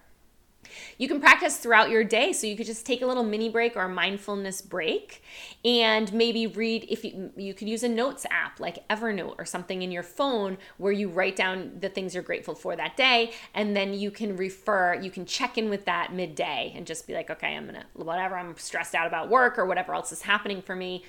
You 0.97 1.07
can 1.07 1.19
practice 1.19 1.57
throughout 1.57 1.89
your 1.89 2.03
day. 2.03 2.33
So 2.33 2.47
you 2.47 2.55
could 2.55 2.65
just 2.65 2.85
take 2.85 3.01
a 3.01 3.05
little 3.05 3.23
mini 3.23 3.49
break 3.49 3.75
or 3.75 3.83
a 3.83 3.89
mindfulness 3.89 4.61
break 4.61 5.23
and 5.63 6.11
maybe 6.13 6.47
read 6.47 6.85
if 6.89 7.03
you 7.03 7.31
you 7.35 7.53
could 7.53 7.67
use 7.67 7.83
a 7.83 7.89
notes 7.89 8.25
app 8.29 8.59
like 8.59 8.87
Evernote 8.87 9.35
or 9.37 9.45
something 9.45 9.81
in 9.81 9.91
your 9.91 10.03
phone 10.03 10.57
where 10.77 10.91
you 10.91 11.09
write 11.09 11.35
down 11.35 11.71
the 11.79 11.89
things 11.89 12.13
you're 12.13 12.23
grateful 12.23 12.55
for 12.55 12.75
that 12.75 12.97
day 12.97 13.31
and 13.53 13.75
then 13.75 13.93
you 13.93 14.11
can 14.11 14.37
refer, 14.37 14.95
you 14.95 15.11
can 15.11 15.25
check 15.25 15.57
in 15.57 15.69
with 15.69 15.85
that 15.85 16.13
midday 16.13 16.73
and 16.75 16.85
just 16.85 17.07
be 17.07 17.13
like, 17.13 17.29
okay, 17.29 17.55
I'm 17.55 17.67
to 17.67 17.83
whatever 17.93 18.37
I'm 18.37 18.57
stressed 18.57 18.95
out 18.95 19.07
about 19.07 19.29
work 19.29 19.57
or 19.57 19.65
whatever 19.65 19.93
else 19.93 20.11
is 20.11 20.21
happening 20.21 20.61
for 20.61 20.75
me, 20.75 21.03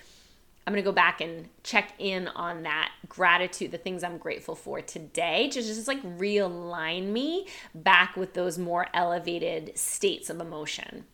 I'm 0.67 0.73
going 0.73 0.83
to 0.83 0.89
go 0.89 0.95
back 0.95 1.21
and 1.21 1.49
check 1.63 1.93
in 1.99 2.27
on 2.29 2.65
that 2.65 2.91
gratitude, 3.09 3.71
the 3.71 3.79
things 3.79 4.03
I'm 4.03 4.19
grateful 4.19 4.57
for 4.57 4.81
today, 4.81 5.49
to 5.51 5.63
just 5.63 5.87
like 5.87 6.03
realign 6.19 7.13
me 7.13 7.47
back 7.73 8.17
with 8.17 8.35
those 8.35 8.59
more 8.59 8.89
elevated 8.93 9.79
states 9.79 10.29
of 10.29 10.41
emotion. 10.41 11.05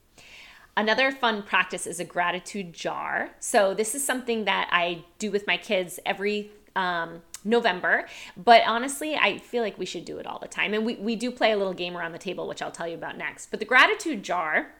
Another 0.75 1.13
fun 1.13 1.43
practice 1.43 1.87
is 1.87 2.01
a 2.01 2.05
gratitude 2.05 2.73
jar. 2.73 3.33
So, 3.41 3.75
this 3.75 3.95
is 3.95 4.03
something 4.03 4.47
that 4.47 4.71
I 4.73 5.05
do 5.19 5.31
with 5.31 5.47
my 5.47 5.59
kids 5.59 6.01
every 6.07 6.51
um, 6.75 7.21
November. 7.45 8.07
But 8.37 8.63
honestly, 8.67 9.15
I 9.15 9.37
feel 9.37 9.63
like 9.63 9.79
we 9.79 9.85
should 9.85 10.07
do 10.07 10.17
it 10.17 10.27
all 10.27 10.39
the 10.39 10.49
time. 10.49 10.73
And 10.73 10.87
we, 10.87 10.95
we 10.95 11.15
do 11.15 11.31
play 11.31 11.53
a 11.53 11.59
little 11.59 11.75
game 11.75 11.95
around 11.95 12.13
the 12.13 12.19
table, 12.19 12.49
which 12.49 12.63
I'll 12.63 12.71
tell 12.71 12.89
you 12.89 12.95
about 12.95 13.19
next. 13.19 13.51
But 13.51 13.61
the 13.61 13.67
gratitude 13.67 14.23
jar 14.23 14.73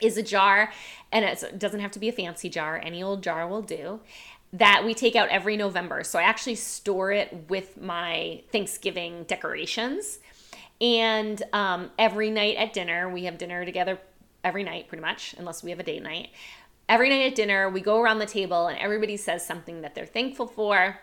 is 0.00 0.16
a 0.16 0.22
jar, 0.22 0.72
and 1.12 1.24
it 1.24 1.58
doesn't 1.58 1.80
have 1.80 1.90
to 1.92 1.98
be 1.98 2.08
a 2.08 2.12
fancy 2.12 2.48
jar, 2.48 2.80
any 2.82 3.02
old 3.02 3.22
jar 3.22 3.46
will 3.48 3.62
do. 3.62 4.00
That 4.52 4.82
we 4.84 4.94
take 4.94 5.14
out 5.14 5.28
every 5.28 5.56
November. 5.56 6.02
So 6.04 6.18
I 6.18 6.22
actually 6.22 6.54
store 6.54 7.12
it 7.12 7.50
with 7.50 7.80
my 7.80 8.42
Thanksgiving 8.50 9.24
decorations. 9.24 10.20
And 10.80 11.42
um, 11.52 11.90
every 11.98 12.30
night 12.30 12.56
at 12.56 12.72
dinner, 12.72 13.10
we 13.10 13.24
have 13.24 13.36
dinner 13.36 13.64
together 13.64 13.98
every 14.44 14.62
night, 14.62 14.88
pretty 14.88 15.02
much, 15.02 15.34
unless 15.36 15.62
we 15.62 15.70
have 15.70 15.80
a 15.80 15.82
date 15.82 16.02
night. 16.02 16.30
Every 16.88 17.10
night 17.10 17.26
at 17.26 17.34
dinner, 17.34 17.68
we 17.68 17.82
go 17.82 18.00
around 18.00 18.20
the 18.20 18.26
table 18.26 18.68
and 18.68 18.78
everybody 18.78 19.18
says 19.18 19.44
something 19.44 19.82
that 19.82 19.94
they're 19.94 20.06
thankful 20.06 20.46
for 20.46 20.98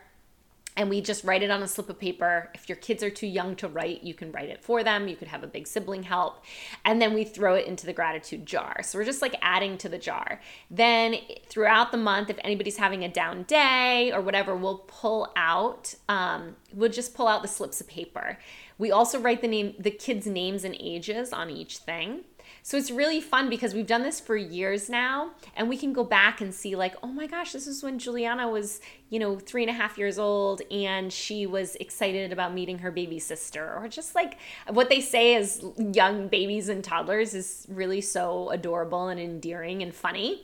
and 0.77 0.89
we 0.89 1.01
just 1.01 1.23
write 1.23 1.41
it 1.41 1.49
on 1.49 1.63
a 1.63 1.67
slip 1.67 1.89
of 1.89 1.99
paper. 1.99 2.49
If 2.53 2.67
your 2.67 2.75
kids 2.75 3.01
are 3.01 3.09
too 3.09 3.27
young 3.27 3.55
to 3.57 3.67
write, 3.67 4.03
you 4.03 4.13
can 4.13 4.31
write 4.31 4.49
it 4.49 4.61
for 4.61 4.83
them. 4.83 5.07
You 5.07 5.15
could 5.15 5.29
have 5.29 5.43
a 5.43 5.47
big 5.47 5.67
sibling 5.67 6.03
help. 6.03 6.43
And 6.83 7.01
then 7.01 7.13
we 7.13 7.23
throw 7.23 7.55
it 7.55 7.65
into 7.65 7.85
the 7.85 7.93
gratitude 7.93 8.45
jar. 8.45 8.81
So 8.83 8.99
we're 8.99 9.05
just 9.05 9.21
like 9.21 9.35
adding 9.41 9.77
to 9.79 9.89
the 9.89 9.97
jar. 9.97 10.41
Then 10.69 11.15
throughout 11.47 11.91
the 11.91 11.97
month, 11.97 12.29
if 12.29 12.37
anybody's 12.43 12.77
having 12.77 13.03
a 13.03 13.09
down 13.09 13.43
day 13.43 14.11
or 14.13 14.21
whatever, 14.21 14.55
we'll 14.55 14.79
pull 14.79 15.31
out, 15.37 15.95
um, 16.09 16.57
we'll 16.73 16.91
just 16.91 17.15
pull 17.15 17.27
out 17.27 17.41
the 17.41 17.47
slips 17.47 17.79
of 17.79 17.87
paper. 17.87 18.37
We 18.77 18.91
also 18.91 19.19
write 19.19 19.41
the 19.41 19.47
name, 19.47 19.75
the 19.79 19.91
kids' 19.91 20.27
names 20.27 20.63
and 20.63 20.75
ages 20.79 21.31
on 21.31 21.49
each 21.49 21.77
thing. 21.77 22.25
So 22.61 22.77
it's 22.77 22.89
really 22.89 23.21
fun 23.21 23.49
because 23.49 23.75
we've 23.75 23.85
done 23.85 24.01
this 24.01 24.19
for 24.19 24.35
years 24.35 24.89
now, 24.89 25.31
and 25.55 25.69
we 25.69 25.77
can 25.77 25.93
go 25.93 26.03
back 26.03 26.41
and 26.41 26.53
see, 26.53 26.75
like, 26.75 26.95
oh 27.03 27.07
my 27.07 27.27
gosh, 27.27 27.51
this 27.51 27.67
is 27.67 27.83
when 27.83 27.99
Juliana 27.99 28.49
was, 28.49 28.81
you 29.09 29.19
know, 29.19 29.37
three 29.37 29.61
and 29.61 29.69
a 29.69 29.73
half 29.73 29.99
years 29.99 30.17
old 30.17 30.61
and 30.71 31.13
she 31.13 31.45
was 31.45 31.75
excited 31.75 32.31
about 32.31 32.53
meeting 32.53 32.79
her 32.79 32.89
baby 32.91 33.19
sister. 33.19 33.75
Or 33.77 33.87
just 33.87 34.15
like 34.15 34.37
what 34.67 34.89
they 34.89 34.99
say 34.99 35.35
as 35.35 35.63
young 35.77 36.27
babies 36.27 36.69
and 36.69 36.83
toddlers 36.83 37.35
is 37.35 37.67
really 37.69 38.01
so 38.01 38.49
adorable 38.49 39.09
and 39.09 39.19
endearing 39.19 39.83
and 39.83 39.93
funny 39.93 40.43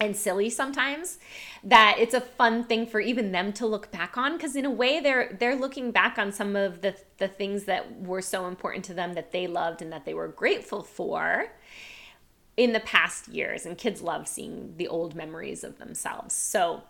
and 0.00 0.16
silly 0.16 0.48
sometimes 0.48 1.18
that 1.62 1.96
it's 1.98 2.14
a 2.14 2.20
fun 2.20 2.64
thing 2.64 2.86
for 2.86 3.00
even 3.00 3.32
them 3.32 3.52
to 3.52 3.66
look 3.66 3.90
back 3.92 4.16
on 4.16 4.32
because 4.32 4.56
in 4.56 4.64
a 4.64 4.70
way 4.70 4.98
they're 4.98 5.36
they're 5.38 5.54
looking 5.54 5.90
back 5.90 6.18
on 6.18 6.32
some 6.32 6.56
of 6.56 6.80
the 6.80 6.96
the 7.18 7.28
things 7.28 7.64
that 7.64 8.00
were 8.00 8.22
so 8.22 8.46
important 8.46 8.84
to 8.84 8.94
them 8.94 9.12
that 9.12 9.30
they 9.30 9.46
loved 9.46 9.82
and 9.82 9.92
that 9.92 10.04
they 10.04 10.14
were 10.14 10.28
grateful 10.28 10.82
for 10.82 11.52
in 12.60 12.72
the 12.72 12.80
past 12.80 13.28
years. 13.28 13.64
And 13.64 13.78
kids 13.78 14.02
love 14.02 14.28
seeing 14.28 14.74
the 14.76 14.86
old 14.86 15.14
memories 15.14 15.64
of 15.64 15.78
themselves. 15.78 16.34
So 16.34 16.82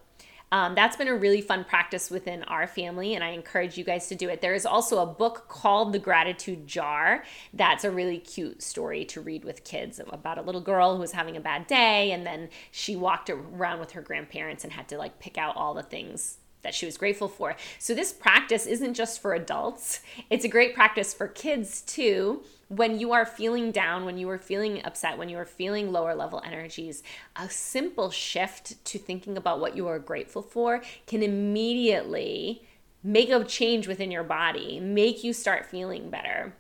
um, 0.53 0.75
that's 0.75 0.97
been 0.97 1.09
a 1.09 1.15
really 1.15 1.41
fun 1.41 1.65
practice 1.65 2.11
within 2.11 2.43
our 2.45 2.67
family, 2.67 3.15
and 3.15 3.23
I 3.23 3.31
encourage 3.31 3.79
you 3.79 3.85
guys 3.85 4.09
to 4.09 4.15
do 4.15 4.29
it. 4.29 4.41
There 4.41 4.55
is 4.55 4.67
also 4.67 4.99
a 4.99 5.07
book 5.07 5.47
called 5.49 5.93
The 5.93 5.99
Gratitude 5.99 6.67
Jar. 6.67 7.23
That's 7.55 7.85
a 7.85 7.91
really 7.91 8.19
cute 8.19 8.63
story 8.63 9.05
to 9.07 9.21
read 9.21 9.45
with 9.45 9.65
kids 9.65 10.01
about 10.11 10.39
a 10.39 10.43
little 10.43 10.61
girl 10.61 10.95
who 10.95 11.01
was 11.01 11.13
having 11.13 11.37
a 11.37 11.41
bad 11.41 11.67
day, 11.69 12.11
and 12.11 12.27
then 12.27 12.49
she 12.71 12.97
walked 12.97 13.31
around 13.31 13.79
with 13.79 13.93
her 13.93 14.03
grandparents 14.03 14.65
and 14.65 14.73
had 14.73 14.89
to 14.89 14.99
like 14.99 15.21
pick 15.21 15.39
out 15.39 15.57
all 15.57 15.73
the 15.73 15.83
things 15.83 16.40
that 16.63 16.75
she 16.75 16.87
was 16.87 16.97
grateful 16.97 17.29
for. 17.29 17.57
So, 17.79 17.95
this 17.95 18.13
practice 18.13 18.67
isn't 18.67 18.95
just 18.95 19.21
for 19.21 19.35
adults, 19.35 20.01
it's 20.29 20.45
a 20.45 20.49
great 20.49 20.75
practice 20.75 21.15
for 21.15 21.29
kids 21.29 21.83
too. 21.83 22.43
When 22.69 23.01
you 23.01 23.13
are 23.13 23.27
feeling 23.27 23.73
down, 23.73 24.05
when 24.05 24.17
you 24.17 24.31
are 24.31 24.39
feeling 24.39 24.85
upset, 24.85 25.19
when 25.19 25.29
you 25.29 25.37
are 25.39 25.45
feeling 25.45 25.91
lower 25.91 26.15
level 26.15 26.41
energies, 26.45 27.03
a 27.35 27.51
simple 27.51 28.11
shift 28.11 28.85
to 28.85 28.99
thinking 28.99 29.37
about 29.37 29.59
what 29.59 29.77
you 29.77 29.89
are 29.89 29.99
grateful 29.99 30.43
for 30.43 30.81
can 31.07 31.23
immediately 31.23 32.63
make 33.03 33.31
a 33.31 33.43
change 33.43 33.89
within 33.89 34.13
your 34.13 34.23
body, 34.23 34.79
make 34.79 35.25
you 35.25 35.33
start 35.33 35.67
feeling 35.67 36.11
better 36.11 36.55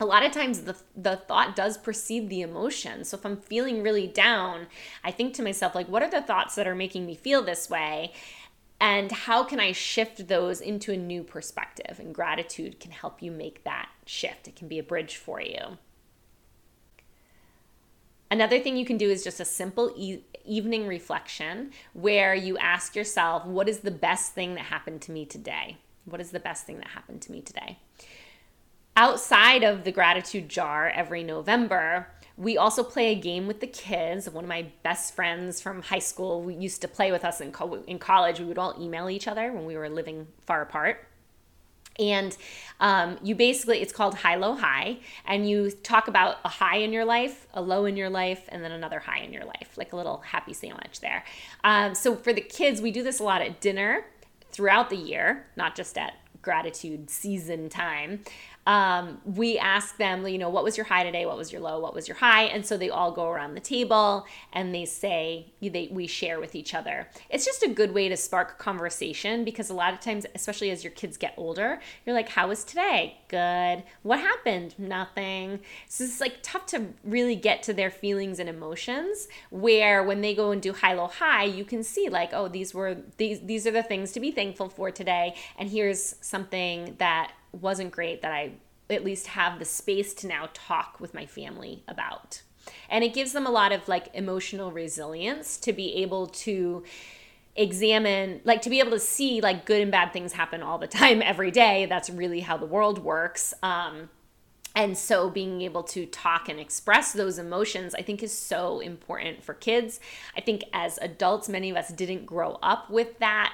a 0.00 0.06
lot 0.06 0.24
of 0.24 0.32
times 0.32 0.62
the 0.62 0.76
the 0.96 1.16
thought 1.16 1.54
does 1.54 1.76
precede 1.76 2.28
the 2.28 2.40
emotion. 2.40 3.04
So 3.04 3.18
if 3.18 3.26
I'm 3.26 3.36
feeling 3.36 3.82
really 3.82 4.06
down, 4.06 4.66
I 5.04 5.10
think 5.10 5.34
to 5.34 5.42
myself 5.42 5.74
like 5.74 5.88
what 5.88 6.02
are 6.02 6.10
the 6.10 6.22
thoughts 6.22 6.54
that 6.54 6.66
are 6.66 6.74
making 6.74 7.06
me 7.06 7.14
feel 7.14 7.42
this 7.42 7.68
way? 7.68 8.12
And 8.80 9.12
how 9.12 9.44
can 9.44 9.60
I 9.60 9.72
shift 9.72 10.28
those 10.28 10.60
into 10.60 10.92
a 10.92 10.96
new 10.96 11.22
perspective? 11.22 11.98
And 11.98 12.14
gratitude 12.14 12.80
can 12.80 12.92
help 12.92 13.22
you 13.22 13.30
make 13.30 13.62
that 13.64 13.90
shift. 14.06 14.48
It 14.48 14.56
can 14.56 14.68
be 14.68 14.78
a 14.78 14.82
bridge 14.82 15.16
for 15.16 15.40
you. 15.40 15.78
Another 18.30 18.58
thing 18.58 18.76
you 18.76 18.86
can 18.86 18.96
do 18.96 19.10
is 19.10 19.22
just 19.22 19.40
a 19.40 19.44
simple 19.44 19.92
e- 19.96 20.24
evening 20.44 20.86
reflection 20.86 21.72
where 21.92 22.34
you 22.34 22.56
ask 22.56 22.96
yourself, 22.96 23.44
What 23.44 23.68
is 23.68 23.80
the 23.80 23.90
best 23.90 24.32
thing 24.32 24.54
that 24.54 24.64
happened 24.64 25.02
to 25.02 25.12
me 25.12 25.26
today? 25.26 25.76
What 26.06 26.20
is 26.20 26.30
the 26.30 26.40
best 26.40 26.64
thing 26.64 26.78
that 26.78 26.88
happened 26.88 27.20
to 27.22 27.32
me 27.32 27.42
today? 27.42 27.78
Outside 28.96 29.62
of 29.62 29.84
the 29.84 29.92
gratitude 29.92 30.48
jar 30.48 30.88
every 30.88 31.22
November, 31.22 32.08
we 32.40 32.56
also 32.56 32.82
play 32.82 33.12
a 33.12 33.14
game 33.14 33.46
with 33.46 33.60
the 33.60 33.66
kids. 33.66 34.28
One 34.30 34.44
of 34.44 34.48
my 34.48 34.66
best 34.82 35.14
friends 35.14 35.60
from 35.60 35.82
high 35.82 35.98
school 35.98 36.50
used 36.50 36.80
to 36.80 36.88
play 36.88 37.12
with 37.12 37.22
us 37.22 37.42
in, 37.42 37.52
co- 37.52 37.84
in 37.86 37.98
college. 37.98 38.40
We 38.40 38.46
would 38.46 38.56
all 38.56 38.74
email 38.80 39.10
each 39.10 39.28
other 39.28 39.52
when 39.52 39.66
we 39.66 39.76
were 39.76 39.90
living 39.90 40.26
far 40.46 40.62
apart. 40.62 41.06
And 41.98 42.34
um, 42.80 43.18
you 43.22 43.34
basically, 43.34 43.82
it's 43.82 43.92
called 43.92 44.14
high, 44.14 44.36
low, 44.36 44.54
high. 44.54 45.00
And 45.26 45.46
you 45.46 45.70
talk 45.70 46.08
about 46.08 46.38
a 46.42 46.48
high 46.48 46.78
in 46.78 46.94
your 46.94 47.04
life, 47.04 47.46
a 47.52 47.60
low 47.60 47.84
in 47.84 47.94
your 47.94 48.08
life, 48.08 48.48
and 48.48 48.64
then 48.64 48.72
another 48.72 49.00
high 49.00 49.18
in 49.18 49.34
your 49.34 49.44
life, 49.44 49.76
like 49.76 49.92
a 49.92 49.96
little 49.96 50.18
happy 50.20 50.54
sandwich 50.54 51.00
there. 51.00 51.24
Um, 51.62 51.94
so 51.94 52.16
for 52.16 52.32
the 52.32 52.40
kids, 52.40 52.80
we 52.80 52.90
do 52.90 53.02
this 53.02 53.20
a 53.20 53.22
lot 53.22 53.42
at 53.42 53.60
dinner 53.60 54.06
throughout 54.50 54.88
the 54.88 54.96
year, 54.96 55.44
not 55.56 55.76
just 55.76 55.98
at 55.98 56.14
gratitude 56.40 57.10
season 57.10 57.68
time 57.68 58.20
um, 58.66 59.20
we 59.24 59.58
ask 59.58 59.96
them, 59.96 60.26
you 60.26 60.38
know, 60.38 60.50
what 60.50 60.64
was 60.64 60.76
your 60.76 60.84
high 60.84 61.02
today? 61.02 61.24
What 61.24 61.36
was 61.36 61.50
your 61.50 61.62
low? 61.62 61.80
What 61.80 61.94
was 61.94 62.06
your 62.06 62.16
high? 62.18 62.44
And 62.44 62.64
so 62.64 62.76
they 62.76 62.90
all 62.90 63.10
go 63.10 63.28
around 63.28 63.54
the 63.54 63.60
table 63.60 64.26
and 64.52 64.74
they 64.74 64.84
say, 64.84 65.46
they, 65.62 65.88
we 65.90 66.06
share 66.06 66.38
with 66.38 66.54
each 66.54 66.74
other. 66.74 67.08
It's 67.30 67.44
just 67.44 67.62
a 67.62 67.68
good 67.68 67.94
way 67.94 68.08
to 68.08 68.16
spark 68.16 68.58
conversation 68.58 69.44
because 69.44 69.70
a 69.70 69.74
lot 69.74 69.94
of 69.94 70.00
times, 70.00 70.26
especially 70.34 70.70
as 70.70 70.84
your 70.84 70.92
kids 70.92 71.16
get 71.16 71.34
older, 71.36 71.80
you're 72.04 72.14
like, 72.14 72.28
how 72.28 72.48
was 72.48 72.62
today? 72.62 73.16
Good. 73.28 73.82
What 74.02 74.20
happened? 74.20 74.74
Nothing. 74.78 75.60
So 75.88 76.04
it's 76.04 76.20
like 76.20 76.38
tough 76.42 76.66
to 76.66 76.88
really 77.02 77.36
get 77.36 77.62
to 77.64 77.72
their 77.72 77.90
feelings 77.90 78.38
and 78.38 78.48
emotions 78.48 79.26
where 79.48 80.04
when 80.04 80.20
they 80.20 80.34
go 80.34 80.50
and 80.50 80.60
do 80.60 80.74
high, 80.74 80.92
low, 80.92 81.06
high, 81.06 81.44
you 81.44 81.64
can 81.64 81.82
see 81.82 82.10
like, 82.10 82.30
oh, 82.34 82.48
these 82.48 82.74
were, 82.74 82.98
these, 83.16 83.40
these 83.40 83.66
are 83.66 83.70
the 83.70 83.82
things 83.82 84.12
to 84.12 84.20
be 84.20 84.30
thankful 84.30 84.68
for 84.68 84.90
today. 84.90 85.34
And 85.58 85.70
here's 85.70 86.16
something 86.20 86.96
that 86.98 87.32
wasn't 87.52 87.90
great 87.90 88.22
that 88.22 88.32
I 88.32 88.52
at 88.88 89.04
least 89.04 89.28
have 89.28 89.58
the 89.58 89.64
space 89.64 90.14
to 90.14 90.26
now 90.26 90.48
talk 90.52 90.98
with 91.00 91.14
my 91.14 91.26
family 91.26 91.82
about. 91.86 92.42
And 92.88 93.04
it 93.04 93.14
gives 93.14 93.32
them 93.32 93.46
a 93.46 93.50
lot 93.50 93.72
of 93.72 93.88
like 93.88 94.08
emotional 94.14 94.70
resilience 94.70 95.56
to 95.58 95.72
be 95.72 95.94
able 95.96 96.26
to 96.26 96.84
examine 97.56 98.40
like 98.44 98.62
to 98.62 98.70
be 98.70 98.78
able 98.78 98.92
to 98.92 99.00
see 99.00 99.40
like 99.40 99.66
good 99.66 99.82
and 99.82 99.90
bad 99.90 100.12
things 100.12 100.32
happen 100.32 100.62
all 100.62 100.78
the 100.78 100.86
time 101.00 101.22
every 101.22 101.50
day. 101.50 101.86
That's 101.86 102.10
really 102.10 102.40
how 102.40 102.56
the 102.56 102.66
world 102.66 102.98
works. 102.98 103.54
Um 103.62 104.10
and 104.76 104.96
so 104.96 105.28
being 105.28 105.62
able 105.62 105.82
to 105.82 106.06
talk 106.06 106.48
and 106.48 106.60
express 106.60 107.12
those 107.12 107.40
emotions 107.40 107.92
i 107.92 108.02
think 108.02 108.22
is 108.22 108.32
so 108.32 108.78
important 108.78 109.42
for 109.42 109.54
kids. 109.54 109.98
I 110.36 110.40
think 110.40 110.62
as 110.72 110.98
adults 111.02 111.48
many 111.48 111.70
of 111.70 111.76
us 111.76 111.88
didn't 111.88 112.24
grow 112.24 112.58
up 112.62 112.88
with 112.88 113.18
that 113.18 113.52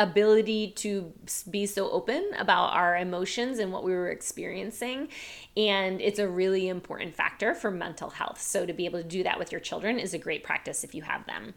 ability 0.00 0.72
to 0.76 1.12
be 1.50 1.66
so 1.66 1.90
open 1.90 2.30
about 2.38 2.72
our 2.72 2.96
emotions 2.96 3.58
and 3.58 3.70
what 3.70 3.84
we 3.84 3.92
were 3.92 4.08
experiencing. 4.08 5.08
And 5.56 6.00
it's 6.00 6.18
a 6.18 6.26
really 6.26 6.68
important 6.68 7.14
factor 7.14 7.54
for 7.54 7.70
mental 7.70 8.10
health. 8.10 8.40
So, 8.40 8.64
to 8.64 8.72
be 8.72 8.86
able 8.86 9.02
to 9.02 9.08
do 9.08 9.22
that 9.22 9.38
with 9.38 9.52
your 9.52 9.60
children 9.60 9.98
is 9.98 10.14
a 10.14 10.18
great 10.18 10.42
practice 10.42 10.82
if 10.82 10.94
you 10.94 11.02
have 11.02 11.26
them. 11.26 11.54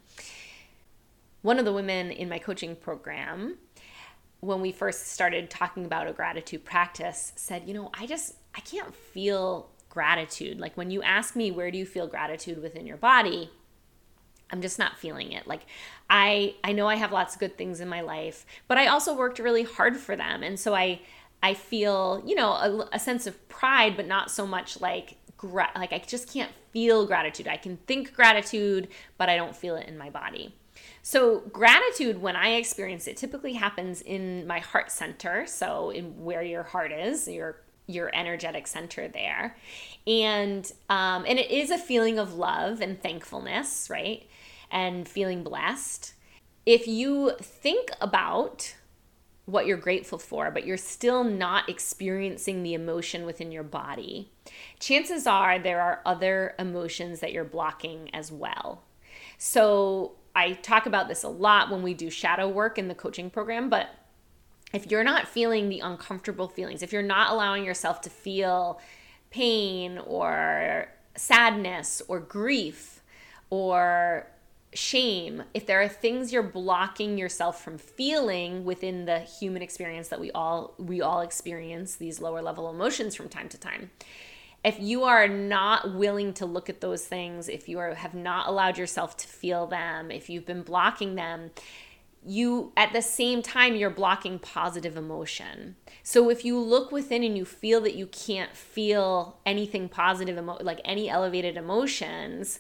One 1.42 1.58
of 1.58 1.66
the 1.66 1.74
women 1.74 2.12
in 2.12 2.30
my 2.30 2.38
coaching 2.38 2.76
program, 2.76 3.58
when 4.42 4.62
we 4.62 4.72
first 4.72 5.08
started 5.08 5.50
talking 5.50 5.86
about 5.86 6.08
a 6.08 6.14
gratitude 6.14 6.66
practice, 6.66 7.32
said, 7.38 7.64
You 7.66 7.74
know, 7.74 7.90
I 7.94 8.06
just, 8.06 8.36
I 8.54 8.60
can't 8.60 8.94
feel 8.94 9.70
gratitude. 9.90 10.60
Like 10.60 10.76
when 10.76 10.92
you 10.92 11.02
ask 11.02 11.36
me, 11.36 11.52
where 11.52 11.72
do 11.72 11.78
you 11.78 11.86
feel 11.86 12.08
gratitude 12.08 12.62
within 12.62 12.86
your 12.86 12.98
body? 12.98 13.52
I'm 14.54 14.62
just 14.62 14.78
not 14.80 14.98
feeling 14.98 15.32
it. 15.34 15.48
Like 15.48 15.66
I 16.10 16.56
I 16.64 16.72
know 16.72 16.88
I 16.88 16.96
have 16.96 17.12
lots 17.12 17.34
of 17.34 17.40
good 17.40 17.58
things 17.58 17.82
in 17.82 17.90
my 17.90 18.02
life, 18.02 18.46
but 18.68 18.78
I 18.78 18.88
also 18.88 19.16
worked 19.16 19.40
really 19.40 19.64
hard 19.64 19.98
for 19.98 20.16
them. 20.16 20.44
And 20.44 20.60
so 20.60 20.76
I 20.76 21.02
I 21.42 21.56
feel, 21.56 22.24
you 22.26 22.36
know, 22.36 22.52
a, 22.52 22.90
a 22.94 23.00
sense 23.00 23.28
of 23.28 23.50
pride, 23.50 23.98
but 23.98 24.08
not 24.08 24.32
so 24.32 24.46
much 24.48 24.80
like 24.80 25.18
gra- 25.36 25.72
like 25.76 25.92
I 25.92 25.98
just 25.98 26.32
can't 26.32 26.52
feel 26.72 27.06
gratitude. 27.06 27.48
I 27.48 27.58
can 27.58 27.78
think 27.88 28.14
gratitude, 28.14 28.88
but 29.18 29.28
I 29.28 29.36
don't 29.36 29.56
feel 29.56 29.76
it 29.76 29.88
in 29.88 29.98
my 29.98 30.10
body. 30.10 30.54
So, 31.02 31.40
gratitude, 31.52 32.22
when 32.22 32.36
I 32.36 32.54
experience 32.54 33.08
it, 33.08 33.18
typically 33.18 33.54
happens 33.54 34.02
in 34.02 34.48
my 34.48 34.60
heart 34.60 34.92
center. 34.92 35.46
So, 35.48 35.90
in 35.90 36.24
where 36.24 36.44
your 36.44 36.64
heart 36.64 36.92
is, 36.92 37.28
your 37.28 37.58
your 37.88 38.10
energetic 38.14 38.68
center 38.68 39.10
there, 39.10 39.58
and 40.08 40.72
um, 40.90 41.26
and 41.28 41.40
it 41.40 41.52
is 41.52 41.72
a 41.72 41.78
feeling 41.78 42.20
of 42.20 42.36
love 42.36 42.82
and 42.82 43.02
thankfulness, 43.02 43.90
right? 43.90 44.26
And 44.74 45.08
feeling 45.08 45.44
blessed. 45.44 46.14
If 46.66 46.88
you 46.88 47.34
think 47.40 47.90
about 48.02 48.76
what 49.46 49.68
you're 49.68 49.78
grateful 49.78 50.18
for, 50.18 50.50
but 50.52 50.66
you're 50.66 50.78
still 50.78 51.24
not 51.24 51.70
experiencing 51.70 52.64
the 52.64 52.74
emotion 52.74 53.26
within 53.26 53.52
your 53.52 53.64
body, 53.64 54.32
chances 54.80 55.28
are 55.28 55.60
there 55.60 55.82
are 55.82 56.02
other 56.06 56.56
emotions 56.58 57.20
that 57.20 57.32
you're 57.32 57.44
blocking 57.44 58.14
as 58.14 58.32
well. 58.32 58.84
So, 59.38 60.14
I 60.36 60.54
talk 60.54 60.88
about 60.88 61.08
this 61.08 61.24
a 61.24 61.30
lot 61.30 61.70
when 61.70 61.84
we 61.84 61.94
do 61.94 62.10
shadow 62.10 62.48
work 62.48 62.80
in 62.80 62.88
the 62.88 62.96
coaching 62.96 63.30
program, 63.30 63.70
but 63.70 63.90
if 64.74 64.90
you're 64.90 65.04
not 65.04 65.28
feeling 65.28 65.70
the 65.70 65.82
uncomfortable 65.82 66.48
feelings, 66.48 66.82
if 66.82 66.92
you're 66.92 67.04
not 67.04 67.32
allowing 67.32 67.64
yourself 67.64 68.02
to 68.02 68.10
feel 68.10 68.82
pain 69.30 70.00
or 70.00 70.88
sadness 71.16 72.02
or 72.08 72.20
grief 72.20 73.04
or 73.52 74.26
shame, 74.74 75.44
if 75.54 75.66
there 75.66 75.82
are 75.82 75.88
things 75.88 76.32
you're 76.32 76.44
blocking 76.44 77.18
yourself 77.18 77.64
from 77.64 77.78
feeling 77.78 78.66
within 78.66 79.06
the 79.06 79.20
human 79.20 79.62
experience 79.62 80.10
that 80.10 80.20
we 80.20 80.32
all 80.32 80.74
we 80.78 81.02
all 81.02 81.22
experience 81.22 81.96
these 81.96 82.22
lower 82.22 82.42
level 82.42 82.70
emotions 82.70 83.16
from 83.16 83.30
time 83.30 83.50
to 83.50 83.58
time. 83.58 83.92
If 84.64 84.80
you 84.80 85.04
are 85.04 85.28
not 85.28 85.94
willing 85.94 86.34
to 86.36 86.46
look 86.46 86.70
at 86.70 86.80
those 86.80 87.06
things, 87.06 87.50
if 87.50 87.68
you 87.68 87.80
are, 87.80 87.96
have 87.96 88.14
not 88.14 88.48
allowed 88.48 88.78
yourself 88.78 89.18
to 89.18 89.28
feel 89.28 89.68
them, 89.68 90.10
if 90.10 90.30
you've 90.30 90.46
been 90.46 90.64
blocking 90.64 91.16
them, 91.16 91.52
you 92.26 92.72
at 92.78 92.94
the 92.94 93.02
same 93.02 93.42
time 93.42 93.76
you're 93.76 93.90
blocking 93.90 94.40
positive 94.40 94.96
emotion 94.96 95.76
so 96.04 96.30
if 96.30 96.46
you 96.46 96.58
look 96.58 96.92
within 96.92 97.24
and 97.24 97.38
you 97.38 97.44
feel 97.44 97.82
that 97.82 97.96
you 97.96 98.08
can't 98.08 98.56
feel 98.56 99.38
anything 99.46 99.90
positive 99.90 100.38
emo- 100.38 100.58
like 100.62 100.80
any 100.86 101.10
elevated 101.10 101.58
emotions 101.58 102.60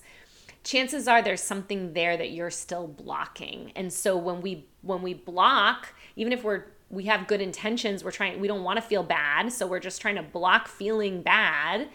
chances 0.63 1.07
are 1.07 1.21
there's 1.21 1.43
something 1.43 1.93
there 1.93 2.15
that 2.17 2.31
you're 2.31 2.49
still 2.49 2.87
blocking. 2.87 3.71
And 3.75 3.91
so 3.91 4.17
when 4.17 4.41
we 4.41 4.67
when 4.81 5.01
we 5.01 5.13
block 5.13 5.93
even 6.15 6.33
if 6.33 6.43
we're 6.43 6.65
we 6.89 7.05
have 7.05 7.27
good 7.27 7.41
intentions 7.41 8.03
we're 8.03 8.11
trying 8.11 8.39
we 8.39 8.47
don't 8.47 8.63
want 8.63 8.77
to 8.77 8.81
feel 8.81 9.01
bad 9.01 9.51
so 9.51 9.65
we're 9.65 9.79
just 9.79 10.01
trying 10.01 10.15
to 10.15 10.23
block 10.23 10.67
feeling 10.67 11.21
bad. 11.21 11.89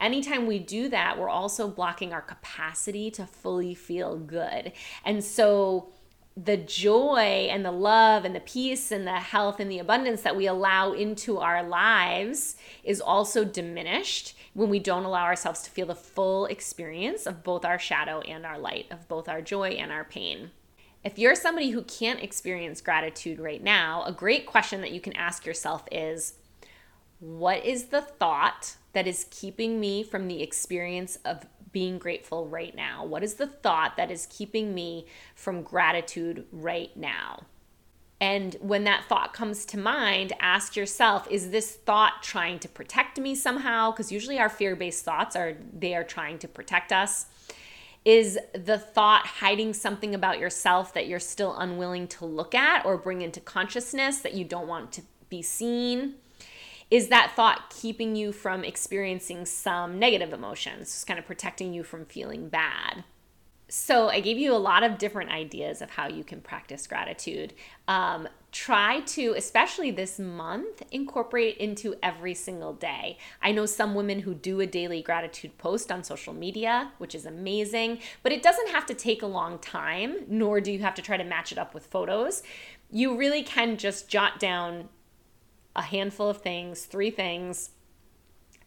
Anytime 0.00 0.46
we 0.46 0.58
do 0.58 0.88
that 0.88 1.18
we're 1.18 1.28
also 1.28 1.68
blocking 1.68 2.12
our 2.12 2.22
capacity 2.22 3.10
to 3.12 3.26
fully 3.26 3.74
feel 3.74 4.16
good. 4.16 4.72
And 5.04 5.22
so 5.22 5.88
the 6.36 6.56
joy 6.56 7.48
and 7.50 7.64
the 7.64 7.72
love 7.72 8.24
and 8.24 8.34
the 8.34 8.40
peace 8.40 8.90
and 8.90 9.06
the 9.06 9.12
health 9.12 9.60
and 9.60 9.70
the 9.70 9.78
abundance 9.78 10.22
that 10.22 10.34
we 10.34 10.46
allow 10.46 10.92
into 10.92 11.38
our 11.38 11.62
lives 11.62 12.56
is 12.84 13.00
also 13.00 13.44
diminished 13.44 14.34
when 14.54 14.68
we 14.68 14.78
don't 14.78 15.04
allow 15.04 15.24
ourselves 15.24 15.62
to 15.62 15.70
feel 15.70 15.86
the 15.86 15.94
full 15.94 16.46
experience 16.46 17.26
of 17.26 17.42
both 17.42 17.64
our 17.64 17.78
shadow 17.78 18.20
and 18.20 18.44
our 18.44 18.58
light, 18.58 18.86
of 18.90 19.08
both 19.08 19.28
our 19.28 19.40
joy 19.40 19.70
and 19.70 19.90
our 19.90 20.04
pain. 20.04 20.50
If 21.04 21.18
you're 21.18 21.34
somebody 21.34 21.70
who 21.70 21.82
can't 21.82 22.22
experience 22.22 22.80
gratitude 22.80 23.40
right 23.40 23.62
now, 23.62 24.04
a 24.04 24.12
great 24.12 24.46
question 24.46 24.80
that 24.82 24.92
you 24.92 25.00
can 25.00 25.16
ask 25.16 25.44
yourself 25.44 25.84
is 25.90 26.34
what 27.18 27.64
is 27.64 27.86
the 27.86 28.02
thought 28.02 28.76
that 28.92 29.06
is 29.06 29.26
keeping 29.30 29.80
me 29.80 30.02
from 30.02 30.28
the 30.28 30.42
experience 30.42 31.16
of 31.24 31.46
being 31.72 31.98
grateful 31.98 32.46
right 32.46 32.74
now? 32.74 33.04
What 33.04 33.24
is 33.24 33.34
the 33.34 33.46
thought 33.46 33.96
that 33.96 34.10
is 34.10 34.26
keeping 34.30 34.74
me 34.74 35.06
from 35.34 35.62
gratitude 35.62 36.44
right 36.52 36.94
now? 36.96 37.46
And 38.22 38.54
when 38.60 38.84
that 38.84 39.06
thought 39.08 39.32
comes 39.32 39.64
to 39.66 39.76
mind, 39.76 40.32
ask 40.38 40.76
yourself, 40.76 41.26
is 41.28 41.50
this 41.50 41.72
thought 41.74 42.22
trying 42.22 42.60
to 42.60 42.68
protect 42.68 43.18
me 43.18 43.34
somehow? 43.34 43.90
Because 43.90 44.12
usually 44.12 44.38
our 44.38 44.48
fear-based 44.48 45.04
thoughts 45.04 45.34
are 45.34 45.56
they 45.76 45.96
are 45.96 46.04
trying 46.04 46.38
to 46.38 46.46
protect 46.46 46.92
us. 46.92 47.26
Is 48.04 48.38
the 48.54 48.78
thought 48.78 49.26
hiding 49.26 49.74
something 49.74 50.14
about 50.14 50.38
yourself 50.38 50.94
that 50.94 51.08
you're 51.08 51.18
still 51.18 51.56
unwilling 51.56 52.06
to 52.08 52.24
look 52.24 52.54
at 52.54 52.86
or 52.86 52.96
bring 52.96 53.22
into 53.22 53.40
consciousness 53.40 54.18
that 54.18 54.34
you 54.34 54.44
don't 54.44 54.68
want 54.68 54.92
to 54.92 55.02
be 55.28 55.42
seen? 55.42 56.14
is 56.92 57.08
that 57.08 57.32
thought 57.34 57.70
keeping 57.70 58.14
you 58.14 58.32
from 58.32 58.64
experiencing 58.64 59.46
some 59.46 59.98
negative 59.98 60.34
emotions, 60.34 60.88
just 60.88 61.06
kind 61.06 61.18
of 61.18 61.24
protecting 61.24 61.72
you 61.72 61.82
from 61.82 62.04
feeling 62.04 62.50
bad? 62.50 63.02
So, 63.74 64.10
I 64.10 64.20
gave 64.20 64.36
you 64.36 64.54
a 64.54 64.58
lot 64.58 64.82
of 64.82 64.98
different 64.98 65.30
ideas 65.30 65.80
of 65.80 65.88
how 65.88 66.06
you 66.06 66.24
can 66.24 66.42
practice 66.42 66.86
gratitude. 66.86 67.54
Um, 67.88 68.28
try 68.50 69.00
to, 69.00 69.32
especially 69.34 69.90
this 69.90 70.18
month, 70.18 70.82
incorporate 70.90 71.56
it 71.56 71.58
into 71.58 71.94
every 72.02 72.34
single 72.34 72.74
day. 72.74 73.16
I 73.40 73.50
know 73.50 73.64
some 73.64 73.94
women 73.94 74.18
who 74.18 74.34
do 74.34 74.60
a 74.60 74.66
daily 74.66 75.00
gratitude 75.00 75.56
post 75.56 75.90
on 75.90 76.04
social 76.04 76.34
media, 76.34 76.92
which 76.98 77.14
is 77.14 77.24
amazing, 77.24 78.00
but 78.22 78.30
it 78.30 78.42
doesn't 78.42 78.68
have 78.68 78.84
to 78.84 78.94
take 78.94 79.22
a 79.22 79.26
long 79.26 79.58
time, 79.58 80.16
nor 80.28 80.60
do 80.60 80.70
you 80.70 80.80
have 80.80 80.94
to 80.96 81.02
try 81.02 81.16
to 81.16 81.24
match 81.24 81.50
it 81.50 81.56
up 81.56 81.72
with 81.72 81.86
photos. 81.86 82.42
You 82.90 83.16
really 83.16 83.42
can 83.42 83.78
just 83.78 84.06
jot 84.06 84.38
down 84.38 84.90
a 85.74 85.80
handful 85.80 86.28
of 86.28 86.42
things, 86.42 86.84
three 86.84 87.10
things 87.10 87.70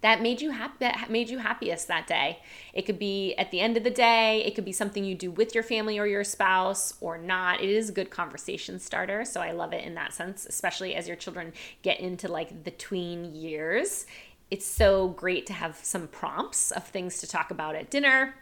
that 0.05 0.21
made 0.21 0.39
you 0.39 0.51
happy 0.51 0.75
that 0.81 1.09
made 1.09 1.31
you 1.31 1.39
happiest 1.39 1.87
that 1.87 2.05
day. 2.05 2.37
It 2.73 2.83
could 2.85 2.99
be 2.99 3.33
at 3.39 3.49
the 3.49 3.59
end 3.59 3.75
of 3.75 3.83
the 3.83 3.89
day, 3.89 4.43
it 4.45 4.53
could 4.53 4.63
be 4.63 4.71
something 4.71 5.03
you 5.03 5.15
do 5.15 5.31
with 5.31 5.55
your 5.55 5.63
family 5.63 5.97
or 5.97 6.05
your 6.05 6.23
spouse 6.23 6.93
or 7.01 7.17
not. 7.17 7.59
It 7.59 7.69
is 7.69 7.89
a 7.89 7.91
good 7.91 8.11
conversation 8.11 8.77
starter, 8.77 9.25
so 9.25 9.41
I 9.41 9.49
love 9.49 9.73
it 9.73 9.83
in 9.83 9.95
that 9.95 10.13
sense, 10.13 10.45
especially 10.45 10.93
as 10.93 11.07
your 11.07 11.17
children 11.17 11.53
get 11.81 11.99
into 11.99 12.27
like 12.27 12.65
the 12.65 12.69
tween 12.69 13.33
years. 13.33 14.05
It's 14.51 14.67
so 14.67 15.07
great 15.07 15.47
to 15.47 15.53
have 15.53 15.75
some 15.81 16.07
prompts 16.07 16.69
of 16.69 16.85
things 16.85 17.17
to 17.21 17.27
talk 17.27 17.49
about 17.49 17.73
at 17.73 17.89
dinner. 17.89 18.35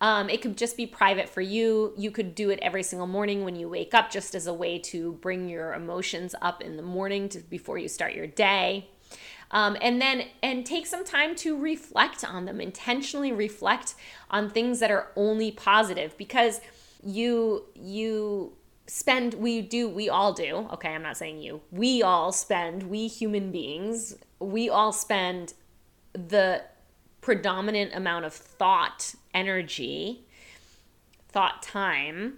Um, 0.00 0.30
it 0.30 0.40
could 0.40 0.56
just 0.56 0.76
be 0.76 0.86
private 0.86 1.28
for 1.28 1.40
you. 1.40 1.92
You 1.96 2.12
could 2.12 2.36
do 2.36 2.50
it 2.50 2.60
every 2.62 2.84
single 2.84 3.08
morning 3.08 3.44
when 3.44 3.56
you 3.56 3.68
wake 3.68 3.94
up, 3.94 4.12
just 4.12 4.36
as 4.36 4.46
a 4.46 4.54
way 4.54 4.78
to 4.78 5.14
bring 5.14 5.48
your 5.48 5.74
emotions 5.74 6.36
up 6.40 6.62
in 6.62 6.76
the 6.76 6.84
morning 6.84 7.28
to, 7.30 7.40
before 7.40 7.78
you 7.78 7.88
start 7.88 8.14
your 8.14 8.28
day. 8.28 8.90
Um, 9.52 9.76
and 9.80 10.00
then 10.00 10.24
and 10.42 10.64
take 10.64 10.86
some 10.86 11.04
time 11.04 11.34
to 11.36 11.58
reflect 11.58 12.24
on 12.24 12.44
them 12.44 12.60
intentionally 12.60 13.32
reflect 13.32 13.94
on 14.30 14.48
things 14.48 14.78
that 14.78 14.90
are 14.90 15.08
only 15.16 15.50
positive 15.50 16.16
because 16.16 16.60
you 17.02 17.64
you 17.74 18.52
spend 18.86 19.34
we 19.34 19.60
do 19.60 19.88
we 19.88 20.08
all 20.08 20.32
do 20.32 20.68
okay 20.72 20.90
i'm 20.90 21.02
not 21.02 21.16
saying 21.16 21.40
you 21.40 21.60
we 21.70 22.02
all 22.02 22.32
spend 22.32 22.84
we 22.84 23.06
human 23.06 23.50
beings 23.52 24.16
we 24.40 24.68
all 24.68 24.92
spend 24.92 25.54
the 26.12 26.62
predominant 27.20 27.94
amount 27.94 28.24
of 28.24 28.32
thought 28.32 29.14
energy, 29.34 30.24
thought 31.28 31.62
time 31.62 32.34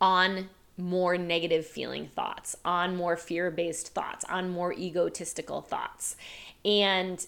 on 0.00 0.48
more 0.78 1.18
negative 1.18 1.66
feeling 1.66 2.06
thoughts, 2.06 2.56
on 2.64 2.96
more 2.96 3.16
fear 3.16 3.50
based 3.50 3.94
thoughts, 3.94 4.24
on 4.26 4.48
more 4.48 4.72
egotistical 4.72 5.60
thoughts. 5.60 6.16
And 6.64 7.26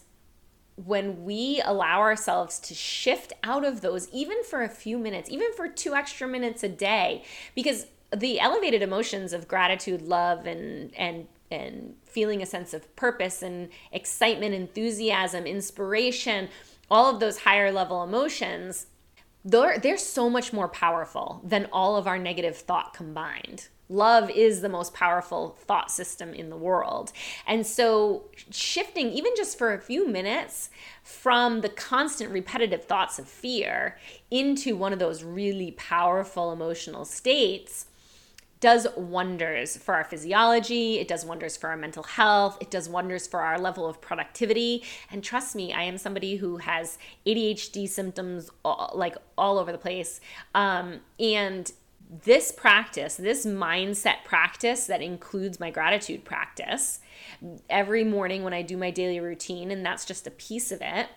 when 0.76 1.24
we 1.24 1.60
allow 1.64 2.00
ourselves 2.00 2.58
to 2.60 2.74
shift 2.74 3.32
out 3.42 3.64
of 3.64 3.80
those, 3.80 4.08
even 4.10 4.42
for 4.44 4.62
a 4.62 4.68
few 4.68 4.96
minutes, 4.96 5.28
even 5.28 5.52
for 5.52 5.68
two 5.68 5.94
extra 5.94 6.26
minutes 6.26 6.62
a 6.62 6.68
day, 6.68 7.24
because 7.54 7.86
the 8.16 8.40
elevated 8.40 8.82
emotions 8.82 9.32
of 9.32 9.46
gratitude, 9.46 10.02
love, 10.02 10.46
and, 10.46 10.94
and 10.94 11.26
and 11.50 11.94
feeling 12.04 12.42
a 12.42 12.46
sense 12.46 12.72
of 12.72 12.94
purpose 12.96 13.42
and 13.42 13.68
excitement, 13.92 14.54
enthusiasm, 14.54 15.46
inspiration, 15.46 16.48
all 16.90 17.12
of 17.12 17.20
those 17.20 17.38
higher 17.38 17.72
level 17.72 18.02
emotions, 18.04 18.86
they're, 19.44 19.78
they're 19.78 19.96
so 19.98 20.28
much 20.28 20.52
more 20.52 20.68
powerful 20.68 21.40
than 21.44 21.68
all 21.72 21.96
of 21.96 22.06
our 22.06 22.18
negative 22.18 22.56
thought 22.56 22.94
combined. 22.94 23.68
Love 23.88 24.30
is 24.30 24.60
the 24.60 24.68
most 24.68 24.94
powerful 24.94 25.56
thought 25.62 25.90
system 25.90 26.32
in 26.32 26.48
the 26.48 26.56
world. 26.56 27.12
And 27.44 27.66
so, 27.66 28.22
shifting 28.50 29.10
even 29.10 29.32
just 29.36 29.58
for 29.58 29.74
a 29.74 29.80
few 29.80 30.06
minutes 30.06 30.70
from 31.02 31.60
the 31.60 31.68
constant 31.68 32.30
repetitive 32.30 32.84
thoughts 32.84 33.18
of 33.18 33.26
fear 33.26 33.98
into 34.30 34.76
one 34.76 34.92
of 34.92 35.00
those 35.00 35.24
really 35.24 35.72
powerful 35.72 36.52
emotional 36.52 37.04
states 37.04 37.86
does 38.60 38.86
wonders 38.96 39.76
for 39.76 39.94
our 39.94 40.04
physiology, 40.04 40.98
it 40.98 41.08
does 41.08 41.24
wonders 41.24 41.56
for 41.56 41.70
our 41.70 41.76
mental 41.76 42.02
health, 42.02 42.58
it 42.60 42.70
does 42.70 42.88
wonders 42.88 43.26
for 43.26 43.40
our 43.40 43.58
level 43.58 43.86
of 43.86 44.00
productivity. 44.00 44.84
And 45.10 45.24
trust 45.24 45.56
me, 45.56 45.72
I 45.72 45.82
am 45.84 45.96
somebody 45.98 46.36
who 46.36 46.58
has 46.58 46.98
ADHD 47.26 47.88
symptoms 47.88 48.50
all, 48.64 48.92
like 48.94 49.16
all 49.38 49.58
over 49.58 49.72
the 49.72 49.78
place. 49.78 50.20
Um, 50.54 51.00
and 51.18 51.72
this 52.24 52.52
practice, 52.52 53.14
this 53.14 53.46
mindset 53.46 54.24
practice 54.24 54.86
that 54.86 55.00
includes 55.00 55.60
my 55.60 55.70
gratitude 55.70 56.24
practice 56.24 57.00
every 57.68 58.04
morning 58.04 58.42
when 58.42 58.52
I 58.52 58.62
do 58.62 58.76
my 58.76 58.90
daily 58.90 59.20
routine, 59.20 59.70
and 59.70 59.86
that's 59.86 60.04
just 60.04 60.26
a 60.26 60.30
piece 60.32 60.72
of 60.72 60.80
it, 60.82 61.08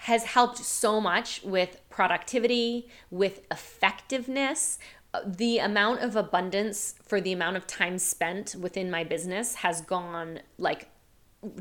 has 0.00 0.24
helped 0.24 0.58
so 0.58 1.00
much 1.00 1.42
with 1.42 1.80
productivity, 1.90 2.88
with 3.10 3.40
effectiveness, 3.50 4.78
the 5.24 5.58
amount 5.58 6.00
of 6.00 6.16
abundance 6.16 6.94
for 7.02 7.20
the 7.20 7.32
amount 7.32 7.56
of 7.56 7.66
time 7.66 7.98
spent 7.98 8.54
within 8.58 8.90
my 8.90 9.04
business 9.04 9.56
has 9.56 9.80
gone 9.80 10.40
like 10.58 10.88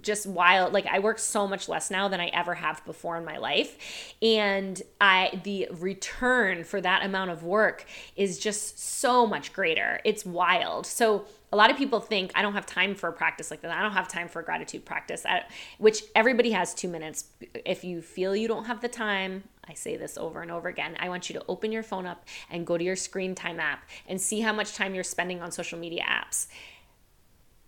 just 0.01 0.25
wild. 0.25 0.73
Like 0.73 0.85
i 0.87 0.99
work 0.99 1.19
so 1.19 1.47
much 1.47 1.69
less 1.69 1.91
now 1.91 2.07
than 2.07 2.19
i 2.19 2.27
ever 2.27 2.55
have 2.55 2.83
before 2.85 3.17
in 3.17 3.25
my 3.25 3.37
life. 3.37 4.13
And 4.21 4.81
i 4.99 5.39
the 5.43 5.67
return 5.71 6.63
for 6.63 6.81
that 6.81 7.05
amount 7.05 7.31
of 7.31 7.43
work 7.43 7.85
is 8.15 8.39
just 8.39 8.79
so 8.79 9.27
much 9.27 9.53
greater. 9.53 9.99
It's 10.03 10.25
wild. 10.25 10.85
So 10.85 11.25
a 11.51 11.55
lot 11.55 11.71
of 11.71 11.77
people 11.77 11.99
think 11.99 12.31
I 12.35 12.41
don't 12.41 12.53
have 12.53 12.65
time 12.65 12.95
for 12.95 13.07
a 13.07 13.13
practice 13.13 13.49
like 13.49 13.61
that. 13.61 13.71
I 13.71 13.81
don't 13.81 13.93
have 13.93 14.07
time 14.07 14.27
for 14.27 14.41
a 14.41 14.43
gratitude 14.43 14.83
practice, 14.83 15.25
I, 15.25 15.43
which 15.77 16.03
everybody 16.13 16.51
has 16.51 16.73
two 16.73 16.89
minutes. 16.89 17.25
If 17.65 17.83
you 17.83 18.01
feel 18.01 18.35
you 18.35 18.47
don't 18.47 18.65
have 18.65 18.81
the 18.81 18.89
time, 18.89 19.43
I 19.67 19.73
say 19.73 19.97
this 19.97 20.17
over 20.17 20.41
and 20.41 20.51
over 20.51 20.67
again. 20.67 20.95
I 20.99 21.09
want 21.09 21.29
you 21.29 21.33
to 21.39 21.45
open 21.47 21.71
your 21.71 21.83
phone 21.83 22.05
up 22.05 22.25
and 22.49 22.65
go 22.65 22.77
to 22.77 22.83
your 22.83 22.95
screen 22.95 23.35
time 23.35 23.59
app 23.59 23.87
and 24.07 24.19
see 24.19 24.41
how 24.41 24.53
much 24.53 24.73
time 24.73 24.95
you're 24.95 25.03
spending 25.03 25.41
on 25.41 25.51
social 25.51 25.79
media 25.79 26.03
apps. 26.03 26.47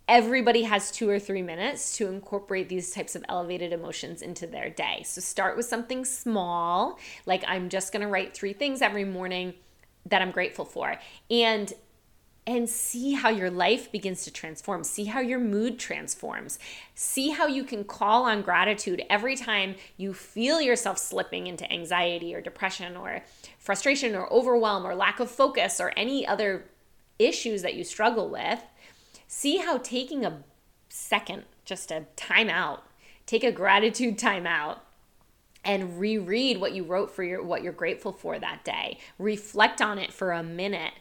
Everybody 0.08 0.64
has 0.64 0.90
two 0.90 1.10
or 1.10 1.20
three 1.20 1.42
minutes 1.42 1.98
to 1.98 2.08
incorporate 2.08 2.70
these 2.70 2.92
types 2.92 3.16
of 3.16 3.26
elevated 3.28 3.74
emotions 3.74 4.22
into 4.22 4.48
their 4.48 4.70
day. 4.70 5.04
So 5.06 5.20
start 5.20 5.58
with 5.58 5.66
something 5.66 6.06
small, 6.06 6.98
like 7.26 7.44
I'm 7.46 7.68
just 7.68 7.92
gonna 7.92 8.08
write 8.08 8.34
three 8.34 8.54
things 8.54 8.82
every 8.82 9.04
morning 9.04 9.54
that 10.06 10.22
I'm 10.22 10.32
grateful 10.32 10.64
for. 10.64 10.98
And 11.30 11.74
and 12.48 12.70
see 12.70 13.12
how 13.12 13.28
your 13.28 13.52
life 13.52 13.92
begins 13.92 14.24
to 14.24 14.32
transform. 14.32 14.86
See 14.86 15.04
how 15.04 15.20
your 15.20 15.38
mood 15.38 15.78
transforms. 15.78 16.58
See 16.96 17.32
how 17.32 17.46
you 17.46 17.66
can 17.66 17.84
call 17.84 18.24
on 18.24 18.42
gratitude 18.42 19.04
every 19.10 19.36
time 19.36 19.76
you 19.98 20.14
feel 20.14 20.62
yourself 20.62 20.98
slipping 20.98 21.48
into 21.48 21.70
anxiety 21.72 22.34
or 22.34 22.40
depression 22.40 22.96
or 22.96 23.22
frustration 23.60 24.16
or 24.16 24.32
overwhelm 24.32 24.88
or 24.88 24.96
lack 24.96 25.20
of 25.20 25.30
focus 25.30 25.82
or 25.82 25.92
any 25.98 26.26
other 26.26 26.64
issues 27.20 27.64
that 27.64 27.74
you 27.74 27.84
struggle 27.84 28.30
with. 28.30 28.64
See 29.28 29.58
how 29.58 29.80
taking 29.80 30.26
a 30.26 30.42
second, 30.88 31.44
just 31.66 31.92
a 31.92 32.06
time 32.16 32.50
out, 32.50 32.86
take 33.26 33.44
a 33.44 33.52
gratitude 33.52 34.18
time 34.18 34.48
out 34.48 34.84
and 35.66 36.00
reread 36.00 36.62
what 36.62 36.72
you 36.72 36.86
wrote 36.86 37.12
for 37.12 37.24
your 37.24 37.44
what 37.44 37.62
you're 37.62 37.74
grateful 37.74 38.14
for 38.14 38.40
that 38.40 38.64
day. 38.64 38.98
Reflect 39.20 39.82
on 39.82 40.00
it 40.00 40.14
for 40.14 40.32
a 40.32 40.42
minute 40.42 40.94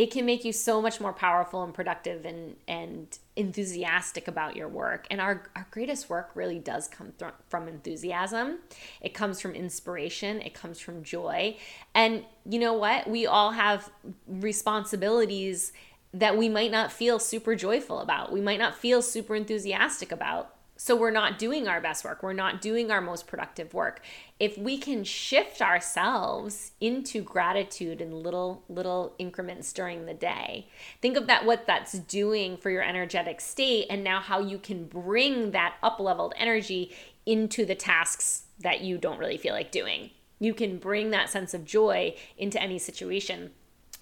it 0.00 0.10
can 0.10 0.24
make 0.24 0.46
you 0.46 0.52
so 0.52 0.80
much 0.80 0.98
more 0.98 1.12
powerful 1.12 1.62
and 1.62 1.74
productive 1.74 2.24
and 2.24 2.56
and 2.66 3.18
enthusiastic 3.36 4.28
about 4.28 4.56
your 4.56 4.66
work. 4.66 5.06
And 5.10 5.20
our, 5.20 5.50
our 5.54 5.66
greatest 5.70 6.08
work 6.08 6.30
really 6.34 6.58
does 6.58 6.88
come 6.88 7.12
th- 7.18 7.32
from 7.50 7.68
enthusiasm. 7.68 8.60
It 9.02 9.12
comes 9.12 9.42
from 9.42 9.52
inspiration. 9.54 10.40
It 10.40 10.54
comes 10.54 10.80
from 10.80 11.02
joy. 11.02 11.58
And 11.94 12.24
you 12.48 12.58
know 12.58 12.72
what? 12.72 13.10
We 13.10 13.26
all 13.26 13.50
have 13.50 13.90
responsibilities 14.26 15.74
that 16.14 16.34
we 16.38 16.48
might 16.48 16.70
not 16.70 16.90
feel 16.90 17.18
super 17.18 17.54
joyful 17.54 18.00
about. 18.00 18.32
We 18.32 18.40
might 18.40 18.58
not 18.58 18.74
feel 18.74 19.02
super 19.02 19.36
enthusiastic 19.36 20.12
about 20.12 20.56
so 20.82 20.96
we're 20.96 21.10
not 21.10 21.38
doing 21.38 21.68
our 21.68 21.78
best 21.78 22.06
work. 22.06 22.22
We're 22.22 22.32
not 22.32 22.62
doing 22.62 22.90
our 22.90 23.02
most 23.02 23.26
productive 23.26 23.74
work. 23.74 24.00
If 24.38 24.56
we 24.56 24.78
can 24.78 25.04
shift 25.04 25.60
ourselves 25.60 26.72
into 26.80 27.20
gratitude 27.20 28.00
in 28.00 28.22
little 28.22 28.62
little 28.66 29.14
increments 29.18 29.74
during 29.74 30.06
the 30.06 30.14
day. 30.14 30.68
Think 31.02 31.18
of 31.18 31.26
that 31.26 31.44
what 31.44 31.66
that's 31.66 31.92
doing 31.92 32.56
for 32.56 32.70
your 32.70 32.82
energetic 32.82 33.42
state 33.42 33.88
and 33.90 34.02
now 34.02 34.20
how 34.20 34.40
you 34.40 34.56
can 34.56 34.86
bring 34.86 35.50
that 35.50 35.74
up-leveled 35.82 36.32
energy 36.38 36.96
into 37.26 37.66
the 37.66 37.74
tasks 37.74 38.44
that 38.60 38.80
you 38.80 38.96
don't 38.96 39.18
really 39.18 39.36
feel 39.36 39.52
like 39.52 39.70
doing. 39.70 40.08
You 40.38 40.54
can 40.54 40.78
bring 40.78 41.10
that 41.10 41.28
sense 41.28 41.52
of 41.52 41.66
joy 41.66 42.14
into 42.38 42.60
any 42.60 42.78
situation 42.78 43.50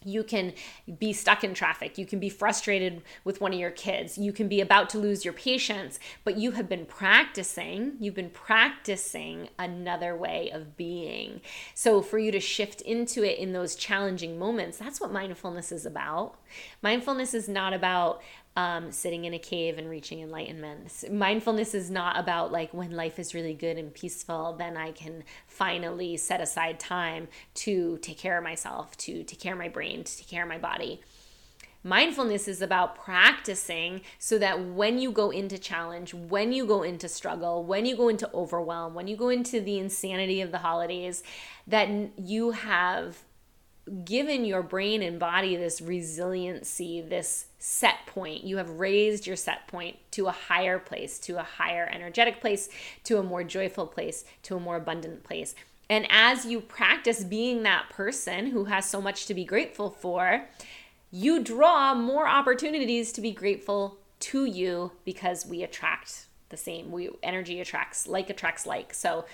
you 0.08 0.24
can 0.24 0.52
be 0.98 1.12
stuck 1.12 1.44
in 1.44 1.54
traffic. 1.54 1.98
You 1.98 2.06
can 2.06 2.18
be 2.18 2.28
frustrated 2.28 3.02
with 3.24 3.40
one 3.40 3.52
of 3.52 3.58
your 3.58 3.70
kids. 3.70 4.18
You 4.18 4.32
can 4.32 4.48
be 4.48 4.60
about 4.60 4.88
to 4.90 4.98
lose 4.98 5.24
your 5.24 5.34
patience, 5.34 5.98
but 6.24 6.36
you 6.36 6.52
have 6.52 6.68
been 6.68 6.86
practicing. 6.86 7.92
You've 8.00 8.14
been 8.14 8.30
practicing 8.30 9.48
another 9.58 10.16
way 10.16 10.50
of 10.50 10.76
being. 10.76 11.40
So, 11.74 12.02
for 12.02 12.18
you 12.18 12.32
to 12.32 12.40
shift 12.40 12.80
into 12.80 13.22
it 13.22 13.38
in 13.38 13.52
those 13.52 13.74
challenging 13.74 14.38
moments, 14.38 14.78
that's 14.78 15.00
what 15.00 15.12
mindfulness 15.12 15.70
is 15.72 15.84
about. 15.84 16.38
Mindfulness 16.82 17.34
is 17.34 17.48
not 17.48 17.72
about 17.72 18.22
um, 18.56 18.90
sitting 18.90 19.24
in 19.24 19.34
a 19.34 19.38
cave 19.38 19.78
and 19.78 19.88
reaching 19.88 20.20
enlightenment. 20.20 21.04
Mindfulness 21.10 21.74
is 21.74 21.90
not 21.90 22.18
about 22.18 22.50
like 22.50 22.74
when 22.74 22.90
life 22.90 23.18
is 23.18 23.34
really 23.34 23.54
good 23.54 23.78
and 23.78 23.94
peaceful, 23.94 24.56
then 24.58 24.76
I 24.76 24.92
can 24.92 25.22
finally 25.46 26.16
set 26.16 26.40
aside 26.40 26.80
time 26.80 27.28
to 27.54 27.98
take 27.98 28.18
care 28.18 28.36
of 28.36 28.44
myself, 28.44 28.96
to 28.98 29.22
take 29.22 29.38
care 29.38 29.52
of 29.52 29.58
my 29.58 29.68
brain, 29.68 30.02
to 30.02 30.16
take 30.18 30.28
care 30.28 30.42
of 30.42 30.48
my 30.48 30.58
body. 30.58 31.00
Mindfulness 31.84 32.48
is 32.48 32.60
about 32.60 32.96
practicing 32.96 34.00
so 34.18 34.36
that 34.38 34.64
when 34.64 34.98
you 34.98 35.12
go 35.12 35.30
into 35.30 35.56
challenge, 35.56 36.12
when 36.12 36.52
you 36.52 36.66
go 36.66 36.82
into 36.82 37.08
struggle, 37.08 37.64
when 37.64 37.86
you 37.86 37.96
go 37.96 38.08
into 38.08 38.28
overwhelm, 38.34 38.94
when 38.94 39.06
you 39.06 39.16
go 39.16 39.28
into 39.28 39.60
the 39.60 39.78
insanity 39.78 40.40
of 40.40 40.50
the 40.50 40.58
holidays, 40.58 41.22
that 41.68 41.88
you 42.18 42.50
have 42.50 43.22
given 44.04 44.44
your 44.44 44.62
brain 44.62 45.02
and 45.02 45.20
body 45.20 45.54
this 45.56 45.80
resiliency, 45.80 47.00
this 47.00 47.46
set 47.58 48.06
point. 48.06 48.44
You 48.44 48.58
have 48.58 48.70
raised 48.70 49.26
your 49.26 49.36
set 49.36 49.66
point 49.66 49.96
to 50.12 50.26
a 50.26 50.32
higher 50.32 50.78
place, 50.78 51.18
to 51.20 51.38
a 51.38 51.42
higher 51.42 51.88
energetic 51.92 52.40
place, 52.40 52.68
to 53.04 53.18
a 53.18 53.22
more 53.22 53.42
joyful 53.42 53.86
place, 53.86 54.24
to 54.44 54.56
a 54.56 54.60
more 54.60 54.76
abundant 54.76 55.24
place. 55.24 55.54
And 55.90 56.06
as 56.10 56.44
you 56.44 56.60
practice 56.60 57.24
being 57.24 57.62
that 57.62 57.88
person 57.90 58.48
who 58.48 58.66
has 58.66 58.88
so 58.88 59.00
much 59.00 59.26
to 59.26 59.34
be 59.34 59.44
grateful 59.44 59.90
for, 59.90 60.46
you 61.10 61.42
draw 61.42 61.94
more 61.94 62.28
opportunities 62.28 63.12
to 63.12 63.20
be 63.20 63.32
grateful 63.32 63.98
to 64.20 64.44
you 64.44 64.92
because 65.04 65.46
we 65.46 65.62
attract 65.62 66.26
the 66.50 66.56
same. 66.56 66.90
We 66.90 67.10
energy 67.22 67.60
attracts 67.60 68.06
like 68.06 68.30
attracts 68.30 68.66
like. 68.66 68.92
So 68.92 69.24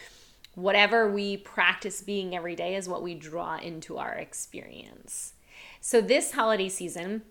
whatever 0.55 1.11
we 1.11 1.37
practice 1.37 2.01
being 2.01 2.35
every 2.35 2.55
day 2.55 2.77
is 2.77 2.89
what 2.89 3.03
we 3.03 3.15
draw 3.15 3.57
into 3.57 3.99
our 3.99 4.13
experience. 4.13 5.33
So, 5.81 6.01
this 6.01 6.33
holiday 6.33 6.69
season, 6.69 7.23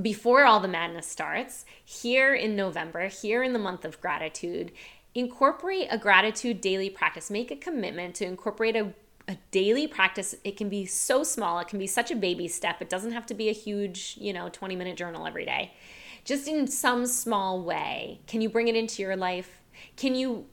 before 0.00 0.44
all 0.44 0.60
the 0.60 0.68
madness 0.68 1.06
starts, 1.06 1.64
here 1.84 2.34
in 2.34 2.56
November, 2.56 3.08
here 3.08 3.42
in 3.42 3.52
the 3.52 3.58
month 3.58 3.84
of 3.84 4.00
gratitude, 4.00 4.72
incorporate 5.14 5.86
a 5.90 5.98
gratitude 5.98 6.60
daily 6.60 6.90
practice. 6.90 7.30
Make 7.30 7.50
a 7.50 7.56
commitment 7.56 8.14
to 8.16 8.26
incorporate 8.26 8.76
a, 8.76 8.92
a 9.28 9.36
daily 9.50 9.86
practice. 9.86 10.34
It 10.42 10.56
can 10.56 10.68
be 10.68 10.86
so 10.86 11.22
small, 11.22 11.58
it 11.60 11.68
can 11.68 11.78
be 11.78 11.86
such 11.86 12.10
a 12.10 12.16
baby 12.16 12.48
step. 12.48 12.82
It 12.82 12.88
doesn't 12.88 13.12
have 13.12 13.26
to 13.26 13.34
be 13.34 13.48
a 13.48 13.52
huge, 13.52 14.16
you 14.18 14.32
know, 14.32 14.48
20 14.48 14.74
minute 14.76 14.96
journal 14.96 15.26
every 15.26 15.44
day. 15.44 15.72
Just 16.24 16.48
in 16.48 16.66
some 16.66 17.06
small 17.06 17.62
way, 17.62 18.20
can 18.26 18.40
you 18.40 18.48
bring 18.48 18.68
it 18.68 18.74
into 18.74 19.02
your 19.02 19.16
life? 19.16 19.60
Can 19.96 20.14
you 20.14 20.46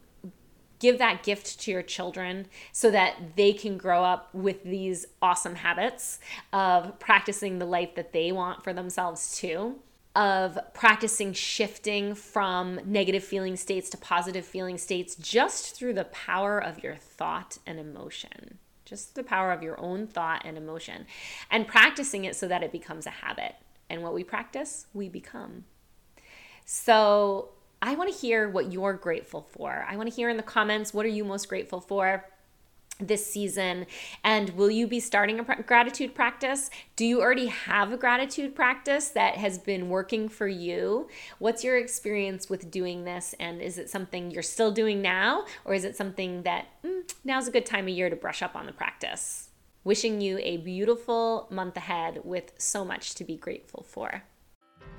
give 0.82 0.98
that 0.98 1.24
gift 1.24 1.60
to 1.62 1.72
your 1.72 1.84
children 1.84 2.48
so 2.74 2.91
that 2.91 3.38
they 3.38 3.54
can 3.54 3.78
grow 3.78 4.04
up 4.04 4.34
with 4.34 4.63
these 4.63 5.06
awesome 5.22 5.56
habits 5.56 6.20
of 6.52 7.00
practicing 7.00 7.60
the 7.60 7.65
life 7.65 7.96
that 7.96 8.12
they 8.12 8.32
want 8.34 8.63
for 8.63 8.74
themselves 8.74 9.38
too 9.38 9.76
of 10.15 10.60
practicing 10.74 11.32
shifting 11.32 12.13
from 12.13 12.80
negative 12.86 13.24
feeling 13.24 13.56
states 13.56 13.89
to 13.89 13.98
positive 13.98 14.46
feeling 14.46 14.78
states 14.78 15.15
just 15.15 15.76
through 15.76 15.94
the 15.94 16.04
power 16.06 16.62
of 16.62 16.84
your 16.84 16.96
thought 16.96 17.58
and 17.65 17.80
emotion. 17.80 18.58
Just 18.84 19.15
the 19.15 19.24
power 19.24 19.54
of 19.54 19.63
your 19.63 19.80
own 19.80 20.08
thought 20.08 20.41
and 20.44 20.58
emotion. 20.58 21.06
And 21.50 21.65
practicing 21.65 22.26
it 22.26 22.36
so 22.36 22.46
that 22.50 22.62
it 22.62 22.74
becomes 22.74 23.06
a 23.06 23.12
habit. 23.12 23.56
And 23.89 24.04
what 24.04 24.13
we 24.13 24.26
practice, 24.26 24.88
we 24.94 25.08
become. 25.08 25.63
So 26.65 27.52
I 27.82 27.96
want 27.96 28.13
to 28.13 28.17
hear 28.17 28.48
what 28.48 28.72
you're 28.72 28.94
grateful 28.94 29.48
for. 29.52 29.86
I 29.89 29.98
want 29.98 30.08
to 30.10 30.15
hear 30.15 30.30
in 30.30 30.38
the 30.38 30.44
comments 30.44 30.94
what 30.94 31.06
are 31.06 31.10
you 31.10 31.24
most 31.24 31.50
grateful 31.50 31.82
for 31.82 32.26
this 33.00 33.26
season? 33.26 33.88
And 34.24 34.52
will 34.52 34.70
you 34.70 34.86
be 34.86 35.00
starting 35.00 35.39
a 35.39 35.63
gratitude 35.63 36.13
practice? 36.13 36.70
Do 36.96 37.06
you 37.06 37.22
already 37.22 37.48
have 37.48 37.91
a 37.91 37.98
gratitude 37.98 38.56
practice 38.56 39.10
that 39.10 39.38
has 39.38 39.58
been 39.58 39.89
working 39.89 40.30
for 40.30 40.48
you? 40.48 41.10
What's 41.39 41.63
your 41.63 41.78
experience 41.78 42.50
with 42.50 42.70
doing 42.70 43.04
this? 43.04 43.34
And 43.39 43.62
is 43.62 43.80
it 43.80 43.89
something 43.89 44.30
you're 44.30 44.44
still 44.44 44.72
doing 44.72 45.02
now? 45.02 45.46
Or 45.65 45.74
is 45.74 45.84
it 45.84 45.96
something 45.96 46.44
that 46.44 46.67
mm, 46.84 47.12
now's 47.24 47.48
a 47.48 47.52
good 47.52 47.65
time 47.65 47.86
of 47.86 47.94
year 47.96 48.12
to 48.12 48.15
brush 48.15 48.44
up 48.44 48.56
on 48.56 48.67
the 48.67 48.74
practice? 48.74 49.50
Wishing 49.84 50.22
you 50.22 50.38
a 50.44 50.58
beautiful 50.58 51.48
month 51.50 51.76
ahead 51.76 52.22
with 52.24 52.54
so 52.60 52.86
much 52.86 53.15
to 53.15 53.24
be 53.24 53.36
grateful 53.36 53.84
for 53.89 54.24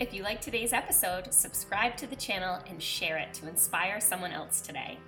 if 0.03 0.13
you 0.13 0.25
like 0.25 0.41
today's 0.41 0.73
episode, 0.73 1.33
subscribe 1.33 1.97
to 1.97 2.09
the 2.09 2.17
channel 2.17 2.59
and 2.69 2.83
share 2.83 3.19
it 3.19 3.33
to 3.33 3.47
inspire 3.49 4.01
someone 4.01 4.33
else 4.33 4.61
today. 4.61 4.99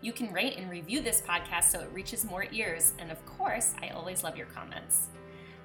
You 0.00 0.12
can 0.12 0.32
rate 0.32 0.56
and 0.58 0.68
review 0.68 1.00
this 1.00 1.22
podcast 1.22 1.70
so 1.70 1.78
it 1.78 1.92
reaches 1.92 2.24
more 2.24 2.46
ears, 2.50 2.92
and 2.98 3.12
of 3.12 3.24
course, 3.24 3.72
I 3.80 3.90
always 3.90 4.24
love 4.24 4.36
your 4.36 4.48
comments. 4.48 5.10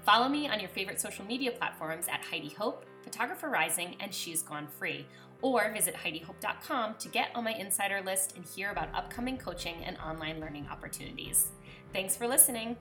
Follow 0.05 0.29
me 0.29 0.47
on 0.47 0.59
your 0.59 0.69
favorite 0.69 1.01
social 1.01 1.25
media 1.25 1.51
platforms 1.51 2.07
at 2.07 2.23
Heidi 2.23 2.49
Hope, 2.49 2.85
Photographer 3.01 3.49
Rising, 3.49 3.95
and 3.99 4.13
She's 4.13 4.43
Gone 4.43 4.67
Free, 4.67 5.07
or 5.41 5.71
visit 5.73 5.95
HeidiHope.com 5.95 6.95
to 6.99 7.09
get 7.09 7.29
on 7.33 7.45
my 7.45 7.53
insider 7.53 8.01
list 8.05 8.35
and 8.35 8.45
hear 8.45 8.69
about 8.69 8.93
upcoming 8.93 9.39
coaching 9.39 9.83
and 9.85 9.97
online 9.97 10.39
learning 10.39 10.67
opportunities. 10.69 11.47
Thanks 11.93 12.15
for 12.15 12.27
listening. 12.27 12.77